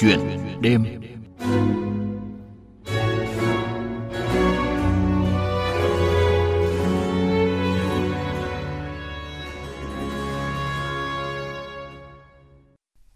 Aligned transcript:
chuyện 0.00 0.20
đêm 0.60 0.84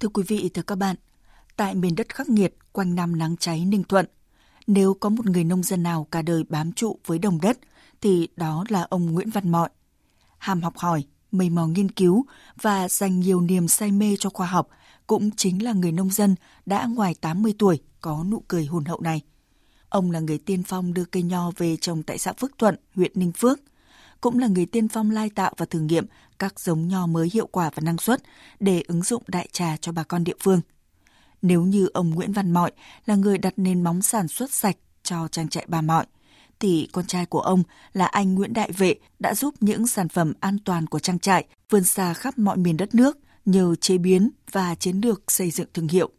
Thưa 0.01 0.09
quý 0.09 0.23
vị, 0.29 0.51
thưa 0.55 0.62
các 0.62 0.75
bạn, 0.79 0.97
tại 1.57 1.75
miền 1.75 1.95
đất 1.95 2.15
khắc 2.15 2.29
nghiệt 2.29 2.55
quanh 2.73 2.95
năm 2.95 3.19
nắng 3.19 3.37
cháy 3.37 3.64
Ninh 3.64 3.85
Thuận, 3.85 4.07
nếu 4.66 4.95
có 4.95 5.09
một 5.09 5.27
người 5.27 5.45
nông 5.45 5.62
dân 5.62 5.82
nào 5.82 6.07
cả 6.11 6.23
đời 6.23 6.45
bám 6.48 6.73
trụ 6.73 6.98
với 7.07 7.19
đồng 7.19 7.41
đất, 7.41 7.59
thì 8.01 8.29
đó 8.37 8.64
là 8.69 8.87
ông 8.91 9.12
Nguyễn 9.12 9.30
Văn 9.30 9.53
Mọi. 9.53 9.69
Hàm 10.39 10.62
học 10.62 10.77
hỏi, 10.77 11.05
mây 11.32 11.51
mò 11.51 11.66
nghiên 11.66 11.91
cứu 11.91 12.25
và 12.62 12.89
dành 12.89 13.21
nhiều 13.21 13.41
niềm 13.41 13.69
say 13.69 13.93
mê 13.93 14.16
cho 14.19 14.30
khoa 14.30 14.46
học, 14.46 14.69
cũng 15.07 15.30
chính 15.36 15.64
là 15.64 15.73
người 15.73 15.93
nông 15.93 16.11
dân 16.11 16.34
đã 16.66 16.86
ngoài 16.86 17.14
80 17.21 17.54
tuổi 17.59 17.80
có 18.00 18.25
nụ 18.30 18.43
cười 18.48 18.64
hồn 18.64 18.85
hậu 18.85 19.00
này. 19.00 19.22
Ông 19.89 20.11
là 20.11 20.21
người 20.21 20.39
tiên 20.39 20.63
phong 20.63 20.94
đưa 20.94 21.04
cây 21.04 21.22
nho 21.22 21.50
về 21.57 21.77
trồng 21.77 22.03
tại 22.03 22.18
xã 22.18 22.32
Phước 22.32 22.58
Thuận, 22.58 22.77
huyện 22.94 23.13
Ninh 23.14 23.32
Phước. 23.32 23.61
Cũng 24.21 24.39
là 24.39 24.46
người 24.46 24.67
tiên 24.67 24.89
phong 24.89 25.11
lai 25.11 25.30
tạo 25.30 25.54
và 25.57 25.67
thử 25.67 25.80
nghiệm 25.80 26.07
các 26.39 26.61
giống 26.61 26.89
nho 26.89 27.07
mới 27.07 27.30
hiệu 27.32 27.46
quả 27.46 27.71
và 27.75 27.80
năng 27.80 27.99
suất 27.99 28.22
để 28.61 28.82
ứng 28.89 29.03
dụng 29.03 29.22
đại 29.27 29.49
trà 29.53 29.77
cho 29.77 29.93
bà 29.93 30.03
con 30.03 30.25
địa 30.25 30.36
phương. 30.40 30.61
Nếu 31.43 31.63
như 31.63 31.89
ông 31.94 32.11
Nguyễn 32.11 32.33
Văn 32.33 32.50
Mọi 32.50 32.72
là 33.06 33.14
người 33.14 33.39
đặt 33.39 33.55
nền 33.56 33.84
móng 33.84 34.02
sản 34.02 34.28
xuất 34.28 34.52
sạch 34.52 34.77
cho 35.02 35.28
trang 35.28 35.48
trại 35.48 35.66
bà 35.69 35.80
Mọi, 35.80 36.06
thì 36.61 36.89
con 36.92 37.06
trai 37.06 37.27
của 37.27 37.41
ông 37.41 37.62
là 37.92 38.06
anh 38.06 38.34
Nguyễn 38.34 38.52
Đại 38.52 38.72
Vệ 38.72 38.94
đã 39.19 39.34
giúp 39.34 39.55
những 39.61 39.86
sản 39.86 40.08
phẩm 40.08 40.33
an 40.41 40.58
toàn 40.64 40.86
của 40.86 40.98
trang 40.98 41.19
trại 41.19 41.44
vươn 41.70 41.84
xa 41.84 42.14
khắp 42.14 42.39
mọi 42.39 42.56
miền 42.56 42.77
đất 42.77 42.94
nước 42.94 43.19
nhờ 43.44 43.75
chế 43.80 43.98
biến 43.98 44.30
và 44.53 44.75
chiến 44.75 45.00
lược 45.05 45.30
xây 45.33 45.50
dựng 45.50 45.69
thương 45.75 45.89
hiệu. 45.89 46.11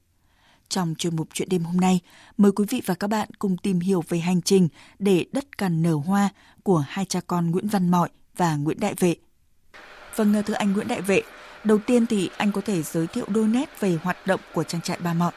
Trong 0.70 0.96
chuyên 0.98 1.16
mục 1.16 1.28
chuyện 1.34 1.50
đêm 1.52 1.64
hôm 1.64 1.78
nay, 1.78 2.00
mời 2.38 2.52
quý 2.52 2.66
vị 2.70 2.82
và 2.86 2.96
các 2.96 3.08
bạn 3.08 3.30
cùng 3.40 3.58
tìm 3.58 3.80
hiểu 3.80 4.04
về 4.10 4.18
hành 4.18 4.42
trình 4.42 4.68
để 5.00 5.26
đất 5.32 5.58
cằn 5.58 5.84
nở 5.84 5.94
hoa 5.94 6.30
của 6.64 6.84
hai 6.88 7.06
cha 7.06 7.20
con 7.28 7.52
Nguyễn 7.52 7.68
Văn 7.68 7.92
Mọi 7.92 8.10
và 8.38 8.56
Nguyễn 8.56 8.80
Đại 8.80 8.94
Vệ. 9.00 9.16
Vâng, 10.16 10.44
thưa 10.46 10.54
anh 10.54 10.74
Nguyễn 10.74 10.88
Đại 10.88 11.02
Vệ, 11.02 11.22
đầu 11.64 11.78
tiên 11.78 12.06
thì 12.06 12.30
anh 12.38 12.52
có 12.52 12.62
thể 12.62 12.84
giới 12.84 13.08
thiệu 13.08 13.26
đôi 13.28 13.48
nét 13.48 13.80
về 13.80 13.98
hoạt 14.04 14.28
động 14.28 14.40
của 14.54 14.64
trang 14.64 14.82
trại 14.82 14.98
Ba 14.98 15.14
Mọi. 15.14 15.32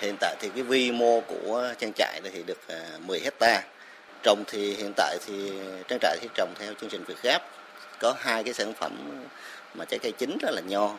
Hiện 0.00 0.16
tại 0.20 0.36
thì 0.40 0.48
cái 0.54 0.62
vi 0.62 0.92
mô 0.92 1.20
của 1.20 1.74
trang 1.78 1.92
trại 1.96 2.20
thì 2.32 2.42
được 2.42 2.68
à, 2.68 2.98
10 3.06 3.20
hecta. 3.20 3.62
Trồng 4.22 4.44
thì 4.46 4.74
hiện 4.74 4.92
tại 4.96 5.18
thì 5.26 5.52
trang 5.88 5.98
trại 6.02 6.18
thì 6.20 6.28
trồng 6.34 6.54
theo 6.58 6.74
chương 6.80 6.90
trình 6.90 7.04
Việt 7.04 7.22
Gáp. 7.22 7.42
Có 8.00 8.14
hai 8.18 8.44
cái 8.44 8.54
sản 8.54 8.72
phẩm 8.80 8.92
mà 9.74 9.84
trái 9.84 9.98
cây 10.02 10.12
chính 10.18 10.38
đó 10.42 10.50
là 10.50 10.60
nho 10.60 10.96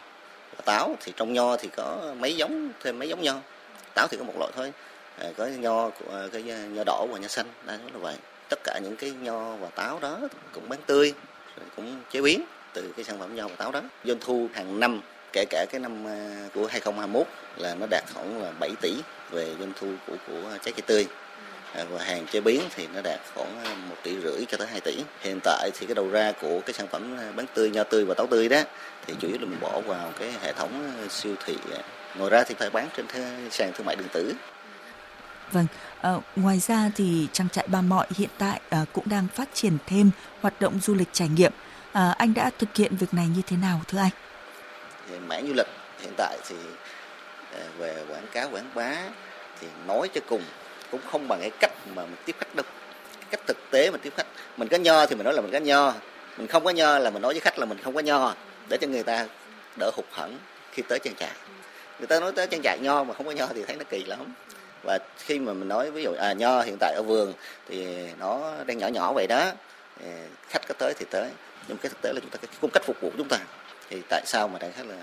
táo. 0.61 0.95
Thì 0.99 1.13
trong 1.15 1.33
nho 1.33 1.57
thì 1.57 1.69
có 1.75 2.13
mấy 2.19 2.35
giống, 2.35 2.71
thêm 2.83 2.99
mấy 2.99 3.09
giống 3.09 3.21
nho. 3.21 3.33
Táo 3.95 4.07
thì 4.07 4.17
có 4.17 4.23
một 4.23 4.33
loại 4.39 4.51
thôi. 4.55 4.73
À, 5.17 5.27
có 5.37 5.45
nho 5.45 5.89
của 5.89 6.13
à, 6.13 6.27
cái 6.33 6.41
nho 6.43 6.83
đỏ 6.85 7.05
và 7.11 7.19
nho 7.19 7.27
xanh, 7.27 7.47
đa 7.65 7.77
số 7.83 7.89
là 7.93 7.99
vậy. 7.99 8.15
Tất 8.49 8.59
cả 8.63 8.79
những 8.83 8.95
cái 8.95 9.11
nho 9.11 9.55
và 9.55 9.67
táo 9.67 9.99
đó 9.99 10.19
cũng 10.53 10.69
bán 10.69 10.79
tươi, 10.85 11.13
rồi 11.57 11.65
cũng 11.75 12.01
chế 12.11 12.21
biến 12.21 12.45
từ 12.73 12.93
cái 12.95 13.05
sản 13.05 13.19
phẩm 13.19 13.35
nho 13.35 13.47
và 13.47 13.55
táo 13.55 13.71
đó. 13.71 13.81
Doanh 14.05 14.19
thu 14.21 14.47
hàng 14.53 14.79
năm 14.79 15.01
kể 15.33 15.45
cả 15.49 15.65
cái 15.71 15.79
năm 15.81 16.07
à, 16.07 16.49
của 16.53 16.67
2021 16.67 17.27
là 17.57 17.75
nó 17.75 17.85
đạt 17.89 18.03
khoảng 18.13 18.41
là 18.41 18.51
7 18.59 18.69
tỷ 18.81 18.93
về 19.31 19.55
doanh 19.59 19.71
thu 19.79 19.87
của 20.07 20.15
của 20.27 20.57
trái 20.63 20.71
cây 20.71 20.81
tươi 20.87 21.07
và 21.89 22.03
hàng 22.03 22.25
chế 22.27 22.41
biến 22.41 22.61
thì 22.75 22.87
nó 22.93 23.01
đạt 23.01 23.19
khoảng 23.35 23.63
một 23.89 23.95
tỷ 24.03 24.15
rưỡi 24.23 24.45
cho 24.47 24.57
tới 24.57 24.67
2 24.67 24.81
tỷ. 24.81 25.03
Hiện 25.21 25.39
tại 25.43 25.71
thì 25.79 25.85
cái 25.87 25.95
đầu 25.95 26.09
ra 26.09 26.31
của 26.41 26.59
cái 26.65 26.73
sản 26.73 26.87
phẩm 26.87 27.17
bán 27.35 27.45
tươi 27.53 27.69
nho 27.69 27.83
tươi 27.83 28.05
và 28.05 28.13
táo 28.13 28.27
tươi 28.27 28.49
đó 28.49 28.61
thì 29.07 29.13
chủ 29.19 29.27
yếu 29.27 29.37
là 29.39 29.45
mình 29.45 29.59
bỏ 29.61 29.81
vào 29.85 30.11
cái 30.19 30.33
hệ 30.41 30.53
thống 30.53 30.91
siêu 31.09 31.35
thị. 31.45 31.55
Ngoài 32.17 32.29
ra 32.29 32.43
thì 32.43 32.55
phải 32.59 32.69
bán 32.69 32.87
trên 32.97 33.05
sàn 33.51 33.71
thương 33.73 33.85
mại 33.85 33.95
điện 33.95 34.07
tử. 34.13 34.33
Vâng, 35.51 35.67
à, 36.01 36.13
ngoài 36.35 36.59
ra 36.59 36.91
thì 36.95 37.27
trang 37.31 37.49
trại 37.49 37.67
Ba 37.67 37.81
Mọi 37.81 38.07
hiện 38.15 38.29
tại 38.37 38.61
à, 38.69 38.85
cũng 38.93 39.09
đang 39.09 39.27
phát 39.27 39.49
triển 39.53 39.77
thêm 39.85 40.11
hoạt 40.41 40.61
động 40.61 40.79
du 40.79 40.93
lịch 40.93 41.09
trải 41.11 41.27
nghiệm. 41.27 41.51
À, 41.91 42.15
anh 42.17 42.33
đã 42.33 42.49
thực 42.59 42.75
hiện 42.75 42.95
việc 42.95 43.13
này 43.13 43.27
như 43.35 43.41
thế 43.47 43.57
nào 43.57 43.81
thưa 43.87 43.97
anh? 43.97 44.11
mảng 45.27 45.47
du 45.47 45.53
lịch 45.53 45.67
hiện 46.01 46.13
tại 46.17 46.37
thì 46.47 46.55
về 47.77 48.05
quảng 48.09 48.27
cáo 48.31 48.49
quảng 48.49 48.69
bá 48.75 48.95
thì 49.59 49.67
nói 49.87 50.09
cho 50.13 50.21
cùng 50.29 50.41
cũng 50.91 51.01
không 51.11 51.27
bằng 51.27 51.39
cái 51.41 51.51
cách 51.59 51.71
mà 51.95 52.03
mình 52.03 52.15
tiếp 52.25 52.35
khách 52.39 52.55
đâu. 52.55 52.65
Cái 53.13 53.25
cách 53.31 53.41
thực 53.47 53.57
tế 53.71 53.91
mình 53.91 54.01
tiếp 54.01 54.13
khách. 54.17 54.27
Mình 54.57 54.67
có 54.67 54.77
nho 54.77 55.05
thì 55.05 55.15
mình 55.15 55.23
nói 55.23 55.33
là 55.33 55.41
mình 55.41 55.51
có 55.51 55.59
nho. 55.59 55.93
Mình 56.37 56.47
không 56.47 56.65
có 56.65 56.69
nho 56.69 56.99
là 56.99 57.09
mình 57.09 57.21
nói 57.21 57.33
với 57.33 57.39
khách 57.39 57.59
là 57.59 57.65
mình 57.65 57.77
không 57.83 57.95
có 57.95 57.99
nho, 57.99 58.33
để 58.69 58.77
cho 58.81 58.87
người 58.87 59.03
ta 59.03 59.25
đỡ 59.79 59.91
hụt 59.95 60.05
hẫng 60.11 60.37
khi 60.71 60.83
tới 60.89 60.99
trang 61.03 61.15
trại. 61.15 61.31
Người 61.99 62.07
ta 62.07 62.19
nói 62.19 62.31
tới 62.35 62.47
trang 62.47 62.61
trại 62.63 62.79
nho 62.81 63.03
mà 63.03 63.13
không 63.13 63.25
có 63.25 63.31
nho 63.31 63.45
thì 63.47 63.63
thấy 63.67 63.75
nó 63.75 63.83
kỳ 63.89 64.03
lắm. 64.03 64.33
Và 64.83 64.99
khi 65.17 65.39
mà 65.39 65.53
mình 65.53 65.67
nói 65.67 65.91
ví 65.91 66.03
dụ 66.03 66.13
à 66.13 66.33
nho 66.33 66.61
hiện 66.61 66.77
tại 66.79 66.93
ở 66.93 67.03
vườn 67.03 67.33
thì 67.69 68.07
nó 68.19 68.53
đang 68.65 68.77
nhỏ 68.77 68.87
nhỏ 68.87 69.13
vậy 69.13 69.27
đó 69.27 69.51
khách 70.49 70.67
có 70.67 70.75
tới 70.79 70.93
thì 70.99 71.05
tới. 71.09 71.29
Nhưng 71.67 71.77
cái 71.77 71.89
thực 71.89 72.01
tế 72.01 72.13
là 72.13 72.19
chúng 72.19 72.29
ta 72.29 72.37
cái 72.41 72.49
cung 72.61 72.71
cách 72.73 72.83
phục 72.85 73.01
vụ 73.01 73.11
chúng 73.17 73.27
ta. 73.29 73.37
Thì 73.89 74.01
tại 74.09 74.21
sao 74.25 74.47
mà 74.47 74.59
đang 74.59 74.71
khách 74.73 74.85
là 74.87 74.95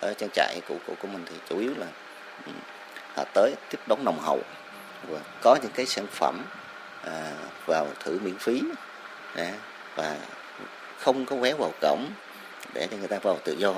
ở 0.00 0.14
trang 0.14 0.30
trại 0.34 0.60
của 0.68 0.76
của 0.86 0.94
của 1.02 1.08
mình 1.08 1.24
thì 1.30 1.34
chủ 1.48 1.58
yếu 1.58 1.70
là 1.76 1.86
ừ, 2.46 2.52
họ 3.16 3.24
tới 3.34 3.54
tiếp 3.70 3.78
đón 3.86 4.04
nồng 4.04 4.18
hậu 4.20 4.40
và 5.08 5.18
có 5.40 5.58
những 5.62 5.72
cái 5.74 5.86
sản 5.86 6.06
phẩm 6.06 6.42
à, 7.04 7.32
vào 7.66 7.88
thử 8.00 8.18
miễn 8.24 8.38
phí 8.38 8.62
à, 9.36 9.52
và 9.96 10.16
không 10.98 11.26
có 11.26 11.36
vé 11.36 11.54
vào 11.54 11.72
cổng 11.80 12.10
để 12.74 12.88
cho 12.90 12.96
người 12.96 13.08
ta 13.08 13.18
vào 13.18 13.38
tự 13.44 13.56
do 13.58 13.74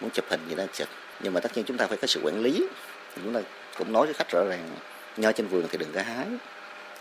muốn 0.00 0.10
chụp 0.10 0.24
hình 0.30 0.40
gì 0.48 0.54
đó 0.54 0.64
chụp. 0.72 0.88
Nhưng 1.20 1.34
mà 1.34 1.40
tất 1.40 1.56
nhiên 1.56 1.64
chúng 1.64 1.76
ta 1.76 1.86
phải 1.86 1.96
có 1.96 2.06
sự 2.06 2.20
quản 2.24 2.40
lý. 2.42 2.68
Chúng 3.14 3.34
ta 3.34 3.40
cũng 3.78 3.92
nói 3.92 4.06
với 4.06 4.14
khách 4.14 4.30
rõ 4.30 4.44
ràng 4.44 4.70
nho 5.16 5.32
trên 5.32 5.46
vườn 5.46 5.66
thì 5.70 5.78
đừng 5.78 5.92
có 5.92 6.02
hái. 6.02 6.26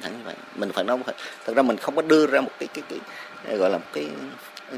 Thẳng 0.01 0.17
như 0.17 0.23
vậy. 0.25 0.35
Mình 0.55 0.71
phải 0.71 0.83
nói 0.83 0.97
thật 1.45 1.53
ra 1.55 1.61
mình 1.61 1.77
không 1.77 1.95
có 1.95 2.01
đưa 2.01 2.27
ra 2.27 2.41
một 2.41 2.51
cái 2.59 2.67
cái, 2.73 2.83
cái 2.89 3.57
gọi 3.57 3.69
là 3.69 3.77
một 3.77 3.85
cái 3.93 4.07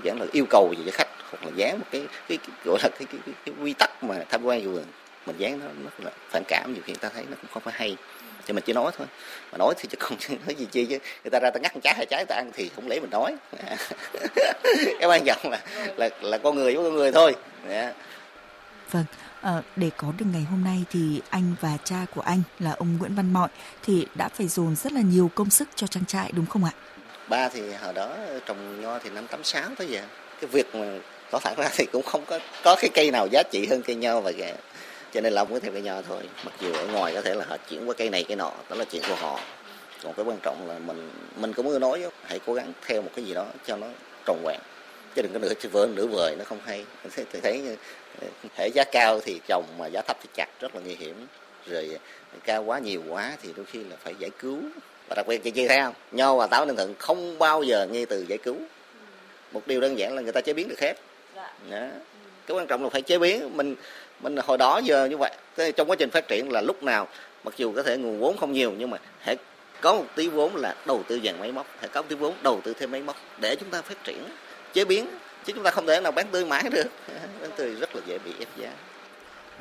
giản 0.03 0.19
là 0.19 0.25
yêu 0.31 0.45
cầu 0.49 0.73
gì 0.77 0.83
cho 0.85 0.91
khách 0.93 1.07
hoặc 1.29 1.45
là 1.45 1.51
dán 1.55 1.79
một 1.79 1.85
cái 1.91 2.07
cái, 2.27 2.37
cái 2.37 2.55
gọi 2.65 2.79
là 2.83 2.89
cái, 2.89 3.07
cái, 3.11 3.19
cái, 3.25 3.35
cái 3.45 3.55
quy 3.61 3.73
tắc 3.73 4.03
mà 4.03 4.15
tham 4.29 4.43
quan 4.43 4.73
vườn. 4.73 4.83
Mình 5.25 5.35
dán 5.37 5.59
nó 5.59 5.65
rất 5.83 6.05
là 6.05 6.11
phản 6.29 6.43
cảm 6.47 6.73
nhiều 6.73 6.83
khi 6.85 6.93
người 6.93 6.99
ta 7.01 7.09
thấy 7.09 7.25
nó 7.29 7.37
cũng 7.41 7.51
không 7.53 7.63
phải 7.63 7.73
hay 7.77 7.97
thì 8.45 8.53
mình 8.53 8.63
chỉ 8.67 8.73
nói 8.73 8.91
thôi. 8.97 9.07
Mà 9.51 9.57
nói 9.57 9.73
thì 9.77 9.89
chứ 9.91 9.97
không 9.99 10.17
nói 10.45 10.55
gì 10.55 10.65
chi 10.71 10.85
chứ. 10.85 10.97
Người 11.23 11.31
ta 11.31 11.39
ra 11.39 11.51
ta 11.51 11.59
ngắt 11.59 11.71
trái 11.83 11.93
hay 11.97 12.05
trái 12.05 12.25
ta 12.25 12.35
ăn 12.35 12.51
thì 12.53 12.69
không 12.75 12.87
lấy 12.87 12.99
mình 12.99 13.09
nói 13.09 13.35
cái 14.99 15.07
quan 15.09 15.23
trọng 15.25 15.51
là 15.51 15.59
là 15.97 16.09
là 16.21 16.37
con 16.37 16.55
người 16.55 16.75
với 16.75 16.83
con 16.85 16.95
người 16.95 17.11
thôi. 17.11 17.35
Yeah. 17.69 17.95
vâng 18.91 19.05
à, 19.41 19.61
để 19.75 19.89
có 19.97 20.07
được 20.17 20.25
ngày 20.33 20.43
hôm 20.43 20.63
nay 20.63 20.83
thì 20.89 21.21
anh 21.29 21.55
và 21.61 21.77
cha 21.83 22.05
của 22.15 22.21
anh 22.21 22.41
là 22.59 22.71
ông 22.71 22.97
Nguyễn 22.97 23.15
Văn 23.15 23.33
Mọi 23.33 23.49
thì 23.83 24.07
đã 24.15 24.29
phải 24.29 24.47
dồn 24.47 24.75
rất 24.75 24.91
là 24.93 25.01
nhiều 25.01 25.31
công 25.35 25.49
sức 25.49 25.69
cho 25.75 25.87
trang 25.87 26.05
trại 26.05 26.31
đúng 26.31 26.45
không 26.45 26.63
ạ? 26.63 26.71
Ba 27.29 27.49
thì 27.49 27.61
hồi 27.81 27.93
đó 27.93 28.15
trồng 28.45 28.81
nho 28.81 28.99
thì 28.99 29.09
năm 29.09 29.27
tám 29.27 29.43
sáu 29.43 29.63
tới 29.77 29.87
giờ 29.87 30.01
cái 30.41 30.49
việc 30.49 30.75
mà 30.75 30.85
có 31.31 31.39
thẳng 31.39 31.55
ra 31.57 31.69
thì 31.73 31.85
cũng 31.91 32.03
không 32.03 32.25
có 32.25 32.39
có 32.63 32.75
cái 32.75 32.89
cây 32.93 33.11
nào 33.11 33.27
giá 33.31 33.43
trị 33.51 33.67
hơn 33.69 33.81
cây 33.81 33.95
nho 33.95 34.19
và 34.19 34.31
cho 35.13 35.21
nên 35.21 35.33
là 35.33 35.41
ông 35.41 35.53
có 35.53 35.59
theo 35.59 35.71
cây 35.71 35.81
nho 35.81 36.01
thôi. 36.01 36.23
Mặc 36.45 36.53
dù 36.61 36.73
ở 36.73 36.87
ngoài 36.87 37.13
có 37.15 37.21
thể 37.21 37.35
là 37.35 37.45
họ 37.45 37.57
chuyển 37.69 37.89
qua 37.89 37.93
cây 37.97 38.09
này 38.09 38.25
cây 38.27 38.35
nọ 38.35 38.51
đó 38.69 38.75
là 38.75 38.85
chuyện 38.85 39.01
của 39.09 39.15
họ. 39.15 39.39
Còn 40.03 40.13
cái 40.13 40.25
quan 40.25 40.37
trọng 40.43 40.67
là 40.67 40.79
mình 40.79 41.09
mình 41.35 41.53
cũng 41.53 41.65
muốn 41.65 41.79
nói 41.79 42.03
hãy 42.23 42.39
cố 42.45 42.53
gắng 42.53 42.73
theo 42.85 43.01
một 43.01 43.11
cái 43.15 43.25
gì 43.25 43.33
đó 43.33 43.45
cho 43.65 43.77
nó 43.77 43.87
tròn 44.25 44.43
vẹn. 44.45 44.59
Chứ 45.15 45.21
đừng 45.21 45.33
có 45.33 45.39
nửa 45.39 45.53
vỡ 45.71 45.87
nửa 45.95 46.07
vời 46.07 46.35
nó 46.39 46.45
không 46.45 46.59
hay. 46.65 46.85
Thấy, 47.15 47.25
thấy 47.43 47.77
thể 48.55 48.67
giá 48.73 48.83
cao 48.91 49.19
thì 49.19 49.39
trồng 49.47 49.65
mà 49.77 49.87
giá 49.87 50.01
thấp 50.01 50.17
thì 50.21 50.29
chặt 50.33 50.47
rất 50.59 50.75
là 50.75 50.81
nguy 50.81 50.95
hiểm. 50.95 51.27
Rồi 51.67 51.97
cao 52.43 52.63
quá 52.63 52.79
nhiều 52.79 53.01
quá 53.09 53.37
thì 53.41 53.49
đôi 53.55 53.65
khi 53.65 53.83
là 53.83 53.95
phải 54.03 54.15
giải 54.19 54.29
cứu. 54.39 54.59
Và 55.09 55.15
đặc 55.15 55.27
biệt 55.27 55.43
chị 55.43 55.51
chi 55.51 55.67
thấy 55.67 55.79
không? 55.79 55.93
Nho 56.11 56.35
và 56.35 56.47
táo 56.47 56.65
ninh 56.65 56.75
thuận 56.75 56.93
không 56.99 57.39
bao 57.39 57.63
giờ 57.63 57.87
nghe 57.91 58.05
từ 58.05 58.25
giải 58.27 58.37
cứu. 58.37 58.55
Một 59.51 59.67
điều 59.67 59.81
đơn 59.81 59.97
giản 59.97 60.15
là 60.15 60.21
người 60.21 60.31
ta 60.31 60.41
chế 60.41 60.53
biến 60.53 60.67
được 60.69 60.79
hết. 60.81 60.93
Dạ. 61.35 61.53
Đó. 61.71 61.87
cái 62.47 62.57
quan 62.57 62.67
trọng 62.67 62.83
là 62.83 62.89
phải 62.89 63.01
chế 63.01 63.17
biến. 63.17 63.57
Mình 63.57 63.75
mình 64.21 64.35
hồi 64.37 64.57
đó 64.57 64.81
giờ 64.83 65.05
như 65.05 65.17
vậy. 65.17 65.31
Trong 65.75 65.89
quá 65.89 65.95
trình 65.99 66.09
phát 66.09 66.27
triển 66.27 66.51
là 66.51 66.61
lúc 66.61 66.83
nào 66.83 67.07
mặc 67.43 67.53
dù 67.57 67.73
có 67.75 67.83
thể 67.83 67.97
nguồn 67.97 68.19
vốn 68.19 68.37
không 68.37 68.51
nhiều 68.51 68.73
nhưng 68.77 68.89
mà 68.89 68.97
hãy 69.19 69.35
có 69.81 69.93
một 69.93 70.05
tí 70.15 70.27
vốn 70.27 70.55
là 70.55 70.75
đầu 70.85 71.03
tư 71.07 71.19
dàn 71.23 71.39
máy 71.39 71.51
móc. 71.51 71.67
Hãy 71.79 71.89
có 71.89 72.01
một 72.01 72.07
tí 72.09 72.15
vốn 72.15 72.33
đầu 72.43 72.61
tư 72.63 72.73
thêm 72.79 72.91
máy 72.91 73.01
móc 73.01 73.15
để 73.41 73.55
chúng 73.55 73.69
ta 73.69 73.81
phát 73.81 74.03
triển 74.03 74.23
chế 74.73 74.85
biến 74.85 75.05
chứ 75.45 75.53
chúng 75.55 75.63
ta 75.63 75.71
không 75.71 75.87
thể 75.87 76.01
nào 76.01 76.11
bán 76.11 76.27
tươi 76.31 76.45
mãi 76.45 76.63
được. 76.71 76.87
Bán 77.41 77.51
tươi 77.55 77.75
rất 77.75 77.95
là 77.95 78.01
dễ 78.07 78.17
bị 78.25 78.31
ép 78.39 78.47
giá. 78.57 78.69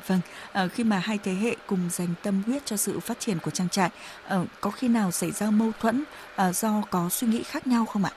Vâng, 0.07 0.19
à, 0.51 0.67
khi 0.67 0.83
mà 0.83 0.97
hai 0.97 1.19
thế 1.23 1.31
hệ 1.31 1.55
cùng 1.67 1.89
dành 1.91 2.13
tâm 2.23 2.43
huyết 2.47 2.65
cho 2.65 2.77
sự 2.77 2.99
phát 2.99 3.19
triển 3.19 3.39
của 3.39 3.51
trang 3.51 3.69
trại, 3.69 3.89
à, 4.27 4.37
có 4.61 4.69
khi 4.69 4.87
nào 4.87 5.11
xảy 5.11 5.31
ra 5.31 5.49
mâu 5.49 5.71
thuẫn 5.79 6.03
à, 6.35 6.51
do 6.53 6.81
có 6.89 7.09
suy 7.11 7.27
nghĩ 7.27 7.43
khác 7.43 7.67
nhau 7.67 7.85
không 7.85 8.05
ạ? 8.05 8.11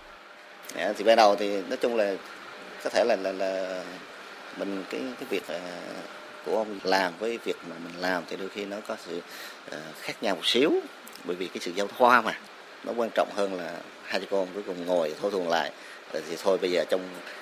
À, 0.77 0.93
thì 0.99 1.05
ban 1.05 1.17
đầu 1.17 1.37
thì 1.37 1.63
nói 1.63 1.77
chung 1.77 1.97
là 1.97 2.15
có 2.85 2.91
thể 2.91 3.05
là 3.05 3.17
là, 3.17 3.33
là 3.33 3.83
mình 4.57 4.85
cái 4.91 5.01
cái 5.21 5.29
việc 5.31 5.43
của 6.47 6.57
ông 6.57 6.79
làm 6.83 7.13
với 7.19 7.39
việc 7.45 7.57
mà 7.69 7.77
mình 7.85 8.01
làm 8.01 8.23
thì 8.29 8.37
đôi 8.37 8.49
khi 8.49 8.65
nó 8.65 8.77
có 8.89 8.97
sự 9.07 9.21
ờ, 9.71 9.79
khác 10.01 10.23
nhau 10.23 10.35
một 10.35 10.47
xíu. 10.47 10.73
Bởi 11.25 11.37
vì 11.37 11.47
cái 11.47 11.59
sự 11.61 11.73
giao 11.75 11.87
thoa 11.99 12.21
mà, 12.21 12.39
nó 12.85 12.93
quan 12.97 13.11
trọng 13.15 13.29
hơn 13.35 13.55
là 13.55 13.81
hai 14.05 14.21
cha 14.21 14.27
con 14.31 14.49
cuối 14.55 14.63
cùng 14.67 14.87
ngồi 14.87 15.15
thâu 15.21 15.31
thuần 15.31 15.45
lại 15.45 15.71
thì 16.13 16.37
thôi, 16.43 16.59
bây 16.59 16.71
giờ 16.71 16.85
trong 16.91 17.01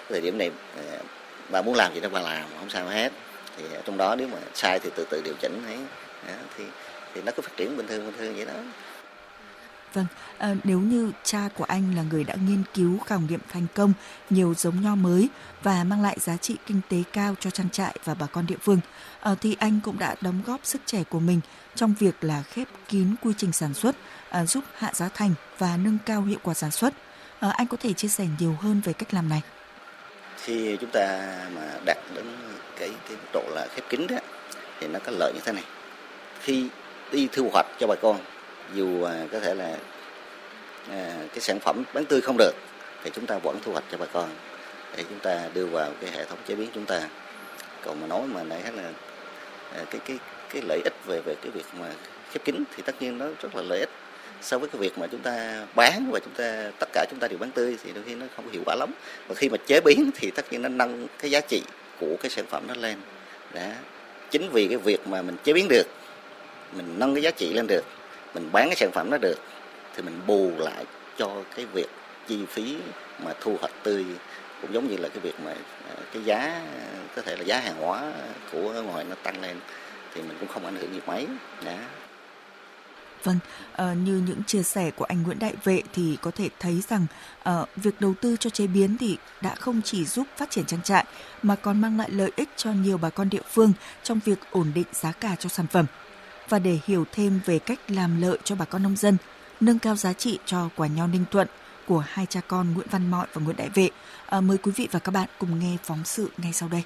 thời 0.08 0.20
điểm 0.20 0.38
này 0.38 0.50
ờ, 0.76 0.98
bà 1.48 1.62
muốn 1.62 1.74
làm 1.74 1.94
gì 1.94 2.00
đó 2.00 2.08
bà 2.12 2.20
làm, 2.20 2.44
không 2.58 2.70
sao 2.70 2.86
hết. 2.86 3.12
Thì 3.56 3.64
trong 3.84 3.96
đó 3.96 4.14
nếu 4.18 4.28
mà 4.28 4.38
sai 4.54 4.78
thì 4.78 4.90
từ 4.96 5.06
từ 5.10 5.22
điều 5.24 5.34
chỉnh 5.40 5.62
thấy 5.66 5.76
thì 6.56 6.64
thì 7.14 7.22
nó 7.26 7.32
cứ 7.36 7.42
phát 7.42 7.56
triển 7.56 7.76
bình 7.76 7.86
thường 7.86 8.06
bình 8.06 8.14
thường 8.18 8.36
vậy 8.36 8.44
đó. 8.44 8.52
Vâng, 9.94 10.06
à, 10.38 10.54
nếu 10.64 10.80
như 10.80 11.12
cha 11.24 11.48
của 11.56 11.64
anh 11.64 11.96
là 11.96 12.02
người 12.02 12.24
đã 12.24 12.34
nghiên 12.48 12.62
cứu 12.74 12.98
khảo 12.98 13.20
nghiệm 13.20 13.40
thành 13.52 13.66
công 13.74 13.92
nhiều 14.30 14.54
giống 14.54 14.82
nho 14.82 14.94
mới 14.94 15.28
và 15.62 15.84
mang 15.84 16.02
lại 16.02 16.16
giá 16.20 16.36
trị 16.36 16.56
kinh 16.66 16.80
tế 16.88 17.02
cao 17.12 17.34
cho 17.40 17.50
trang 17.50 17.70
trại 17.70 17.96
và 18.04 18.14
bà 18.14 18.26
con 18.26 18.46
địa 18.46 18.56
phương, 18.62 18.80
à, 19.20 19.34
thì 19.40 19.56
anh 19.58 19.80
cũng 19.84 19.98
đã 19.98 20.14
đóng 20.20 20.42
góp 20.46 20.60
sức 20.64 20.80
trẻ 20.86 21.04
của 21.04 21.20
mình 21.20 21.40
trong 21.74 21.94
việc 21.98 22.24
là 22.24 22.42
khép 22.42 22.68
kín 22.88 23.14
quy 23.22 23.32
trình 23.36 23.52
sản 23.52 23.74
xuất, 23.74 23.96
à, 24.30 24.46
giúp 24.46 24.64
hạ 24.74 24.90
giá 24.94 25.08
thành 25.08 25.34
và 25.58 25.76
nâng 25.76 25.98
cao 26.06 26.22
hiệu 26.22 26.38
quả 26.42 26.54
sản 26.54 26.70
xuất. 26.70 26.94
À, 27.40 27.50
anh 27.50 27.66
có 27.66 27.76
thể 27.80 27.92
chia 27.92 28.08
sẻ 28.08 28.26
nhiều 28.38 28.56
hơn 28.60 28.80
về 28.84 28.92
cách 28.92 29.14
làm 29.14 29.28
này. 29.28 29.42
Khi 30.36 30.76
chúng 30.80 30.90
ta 30.92 31.34
mà 31.54 31.62
đạt 31.86 31.98
đến 32.14 32.24
cái 32.78 32.90
cái 33.08 33.16
độ 33.32 33.42
là 33.54 33.66
khép 33.74 33.84
kín 33.90 34.06
đó 34.06 34.16
thì 34.80 34.86
nó 34.86 34.98
có 35.04 35.12
lợi 35.18 35.32
như 35.34 35.40
thế 35.44 35.52
này. 35.52 35.64
Khi 36.40 36.68
đi 37.12 37.28
thu 37.32 37.50
hoạch 37.52 37.66
cho 37.80 37.86
bà 37.86 37.94
con 38.02 38.18
dù 38.74 39.02
à, 39.02 39.26
có 39.32 39.40
thể 39.40 39.54
là 39.54 39.76
à, 40.90 41.12
cái 41.32 41.40
sản 41.40 41.60
phẩm 41.60 41.84
bán 41.94 42.04
tươi 42.04 42.20
không 42.20 42.36
được 42.38 42.52
thì 43.04 43.10
chúng 43.14 43.26
ta 43.26 43.38
vẫn 43.38 43.58
thu 43.64 43.72
hoạch 43.72 43.84
cho 43.90 43.98
bà 43.98 44.06
con 44.12 44.28
để 44.96 45.04
chúng 45.08 45.18
ta 45.18 45.48
đưa 45.54 45.66
vào 45.66 45.90
cái 46.00 46.10
hệ 46.10 46.24
thống 46.24 46.38
chế 46.46 46.54
biến 46.54 46.68
chúng 46.74 46.86
ta. 46.86 47.00
Còn 47.84 48.00
mà 48.00 48.06
nói 48.06 48.22
mà 48.26 48.42
nãy 48.42 48.62
là 48.76 48.90
à, 49.76 49.84
cái 49.90 50.00
cái 50.04 50.18
cái 50.50 50.62
lợi 50.68 50.80
ích 50.84 50.94
về 51.06 51.20
về 51.24 51.34
cái 51.42 51.50
việc 51.50 51.64
mà 51.80 51.86
khép 52.32 52.44
kín 52.44 52.64
thì 52.76 52.82
tất 52.86 53.02
nhiên 53.02 53.18
nó 53.18 53.26
rất 53.42 53.56
là 53.56 53.62
lợi 53.62 53.80
ích. 53.80 53.90
So 54.42 54.58
với 54.58 54.68
cái 54.68 54.80
việc 54.80 54.98
mà 54.98 55.06
chúng 55.06 55.20
ta 55.20 55.66
bán 55.74 56.10
và 56.10 56.20
chúng 56.20 56.34
ta 56.34 56.70
tất 56.78 56.88
cả 56.92 57.06
chúng 57.10 57.18
ta 57.18 57.28
đều 57.28 57.38
bán 57.38 57.50
tươi 57.50 57.76
thì 57.84 57.92
đôi 57.94 58.04
khi 58.06 58.14
nó 58.14 58.26
không 58.36 58.50
hiệu 58.50 58.62
quả 58.66 58.74
lắm. 58.74 58.90
Và 59.28 59.34
khi 59.34 59.48
mà 59.48 59.56
chế 59.66 59.80
biến 59.80 60.10
thì 60.14 60.30
tất 60.30 60.52
nhiên 60.52 60.62
nó 60.62 60.68
nâng 60.68 61.06
cái 61.18 61.30
giá 61.30 61.40
trị 61.40 61.62
của 62.00 62.16
cái 62.20 62.30
sản 62.30 62.44
phẩm 62.46 62.64
nó 62.68 62.74
lên. 62.74 62.96
Đã 63.52 63.76
chính 64.30 64.50
vì 64.50 64.68
cái 64.68 64.78
việc 64.78 65.06
mà 65.06 65.22
mình 65.22 65.36
chế 65.44 65.52
biến 65.52 65.68
được 65.68 65.86
mình 66.76 66.94
nâng 66.98 67.14
cái 67.14 67.22
giá 67.22 67.30
trị 67.30 67.52
lên 67.54 67.66
được 67.66 67.84
mình 68.34 68.52
bán 68.52 68.68
cái 68.68 68.76
sản 68.76 68.90
phẩm 68.92 69.10
đó 69.10 69.18
được 69.18 69.38
thì 69.96 70.02
mình 70.02 70.20
bù 70.26 70.52
lại 70.58 70.84
cho 71.16 71.30
cái 71.56 71.66
việc 71.66 71.88
chi 72.26 72.46
phí 72.48 72.76
mà 73.24 73.32
thu 73.40 73.56
hoạch 73.60 73.72
tươi 73.82 74.04
cũng 74.62 74.74
giống 74.74 74.88
như 74.88 74.96
là 74.96 75.08
cái 75.08 75.18
việc 75.18 75.40
mà 75.44 75.54
à, 75.88 75.94
cái 76.12 76.24
giá 76.24 76.62
có 77.16 77.22
thể 77.22 77.36
là 77.36 77.42
giá 77.44 77.60
hàng 77.60 77.80
hóa 77.80 78.12
của 78.52 78.82
ngoài 78.86 79.04
nó 79.08 79.16
tăng 79.22 79.42
lên 79.42 79.56
thì 80.14 80.22
mình 80.22 80.36
cũng 80.40 80.48
không 80.48 80.64
ảnh 80.64 80.76
hưởng 80.76 80.92
gì 80.92 81.00
mấy. 81.06 81.26
Đó 81.64 81.72
Vâng, 83.24 83.38
ờ, 83.72 83.94
như 83.94 84.22
những 84.26 84.42
chia 84.46 84.62
sẻ 84.62 84.90
của 84.90 85.04
anh 85.04 85.22
Nguyễn 85.22 85.38
Đại 85.38 85.54
Vệ 85.64 85.82
thì 85.92 86.18
có 86.22 86.30
thể 86.30 86.48
thấy 86.60 86.82
rằng 86.88 87.06
ờ, 87.42 87.66
việc 87.76 88.00
đầu 88.00 88.14
tư 88.20 88.36
cho 88.40 88.50
chế 88.50 88.66
biến 88.66 88.96
thì 88.98 89.18
đã 89.40 89.54
không 89.54 89.80
chỉ 89.84 90.04
giúp 90.04 90.26
phát 90.36 90.50
triển 90.50 90.64
trang 90.64 90.82
trại 90.82 91.04
mà 91.42 91.56
còn 91.56 91.80
mang 91.80 91.98
lại 91.98 92.10
lợi 92.10 92.30
ích 92.36 92.48
cho 92.56 92.70
nhiều 92.72 92.98
bà 92.98 93.10
con 93.10 93.28
địa 93.28 93.42
phương 93.50 93.72
trong 94.02 94.20
việc 94.24 94.38
ổn 94.50 94.72
định 94.74 94.86
giá 94.92 95.12
cả 95.12 95.36
cho 95.38 95.48
sản 95.48 95.66
phẩm 95.66 95.86
và 96.48 96.58
để 96.58 96.78
hiểu 96.84 97.04
thêm 97.12 97.40
về 97.44 97.58
cách 97.58 97.78
làm 97.88 98.20
lợi 98.20 98.38
cho 98.44 98.54
bà 98.54 98.64
con 98.64 98.82
nông 98.82 98.96
dân, 98.96 99.16
nâng 99.60 99.78
cao 99.78 99.96
giá 99.96 100.12
trị 100.12 100.38
cho 100.46 100.68
quả 100.76 100.86
nho 100.86 101.06
Ninh 101.06 101.24
Thuận 101.30 101.48
của 101.86 102.04
hai 102.06 102.26
cha 102.26 102.40
con 102.48 102.74
Nguyễn 102.74 102.86
Văn 102.90 103.10
Mọi 103.10 103.26
và 103.32 103.42
Nguyễn 103.42 103.56
Đại 103.56 103.68
Vệ. 103.68 103.88
À, 104.26 104.40
mời 104.40 104.58
quý 104.58 104.72
vị 104.76 104.88
và 104.90 104.98
các 104.98 105.12
bạn 105.12 105.28
cùng 105.38 105.58
nghe 105.58 105.76
phóng 105.82 106.04
sự 106.04 106.30
ngay 106.38 106.52
sau 106.52 106.68
đây. 106.68 106.82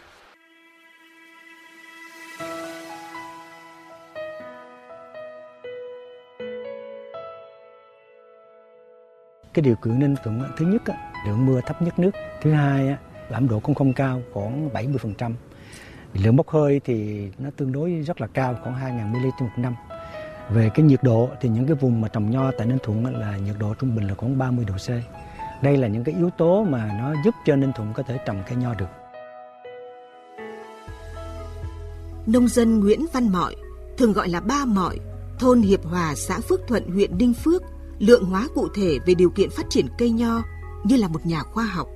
Cái 9.55 9.63
điều 9.63 9.77
kiện 9.77 9.99
Ninh 9.99 10.15
Thuận 10.25 10.43
thứ 10.57 10.67
nhất 10.67 10.83
lượng 11.27 11.47
mưa 11.47 11.61
thấp 11.67 11.83
nhất 11.83 11.99
nước, 11.99 12.11
thứ 12.43 12.53
hai 12.53 12.97
ẩm 13.31 13.49
độ 13.49 13.61
cũng 13.61 13.75
không 13.75 13.93
cao 13.93 14.23
khoảng 14.33 14.69
70%. 14.69 15.33
Lượng 16.15 16.37
bốc 16.37 16.49
hơi 16.49 16.81
thì 16.85 17.29
nó 17.39 17.51
tương 17.57 17.73
đối 17.73 17.91
rất 17.91 18.21
là 18.21 18.27
cao, 18.27 18.59
khoảng 18.63 18.99
2.000 18.99 19.09
ml 19.11 19.29
trên 19.39 19.49
một 19.49 19.55
năm. 19.57 19.75
Về 20.51 20.71
cái 20.75 20.87
nhiệt 20.87 21.03
độ 21.03 21.29
thì 21.41 21.49
những 21.49 21.67
cái 21.67 21.77
vùng 21.77 22.01
mà 22.01 22.09
trồng 22.09 22.31
nho 22.31 22.51
tại 22.59 22.67
Ninh 22.67 22.79
Thuận 22.83 23.17
là 23.17 23.37
nhiệt 23.37 23.55
độ 23.59 23.75
trung 23.75 23.97
bình 23.97 24.09
là 24.09 24.15
khoảng 24.15 24.39
30 24.39 24.65
độ 24.65 24.75
C. 24.75 24.89
Đây 25.63 25.77
là 25.77 25.89
những 25.89 26.05
cái 26.05 26.15
yếu 26.15 26.31
tố 26.31 26.65
mà 26.65 26.99
nó 27.01 27.15
giúp 27.25 27.35
cho 27.47 27.57
Ninh 27.57 27.73
Thuận 27.77 27.93
có 27.93 28.03
thể 28.03 28.19
trồng 28.27 28.43
cây 28.49 28.57
nho 28.57 28.75
được. 28.75 28.89
Nông 32.27 32.49
dân 32.49 32.81
Nguyễn 32.81 33.07
Văn 33.13 33.29
Mọi, 33.29 33.57
thường 33.99 34.13
gọi 34.13 34.29
là 34.29 34.41
Ba 34.41 34.65
Mọi, 34.65 34.99
thôn 35.39 35.61
Hiệp 35.61 35.85
Hòa, 35.85 36.15
xã 36.15 36.39
Phước 36.49 36.61
Thuận, 36.69 36.91
huyện 36.91 37.19
Ninh 37.19 37.35
Phước, 37.35 37.63
lượng 37.99 38.25
hóa 38.25 38.49
cụ 38.55 38.69
thể 38.75 38.99
về 39.07 39.15
điều 39.15 39.31
kiện 39.31 39.51
phát 39.51 39.67
triển 39.71 39.87
cây 39.99 40.11
nho 40.11 40.43
như 40.85 40.97
là 40.97 41.09
một 41.09 41.27
nhà 41.27 41.43
khoa 41.43 41.65
học. 41.65 41.89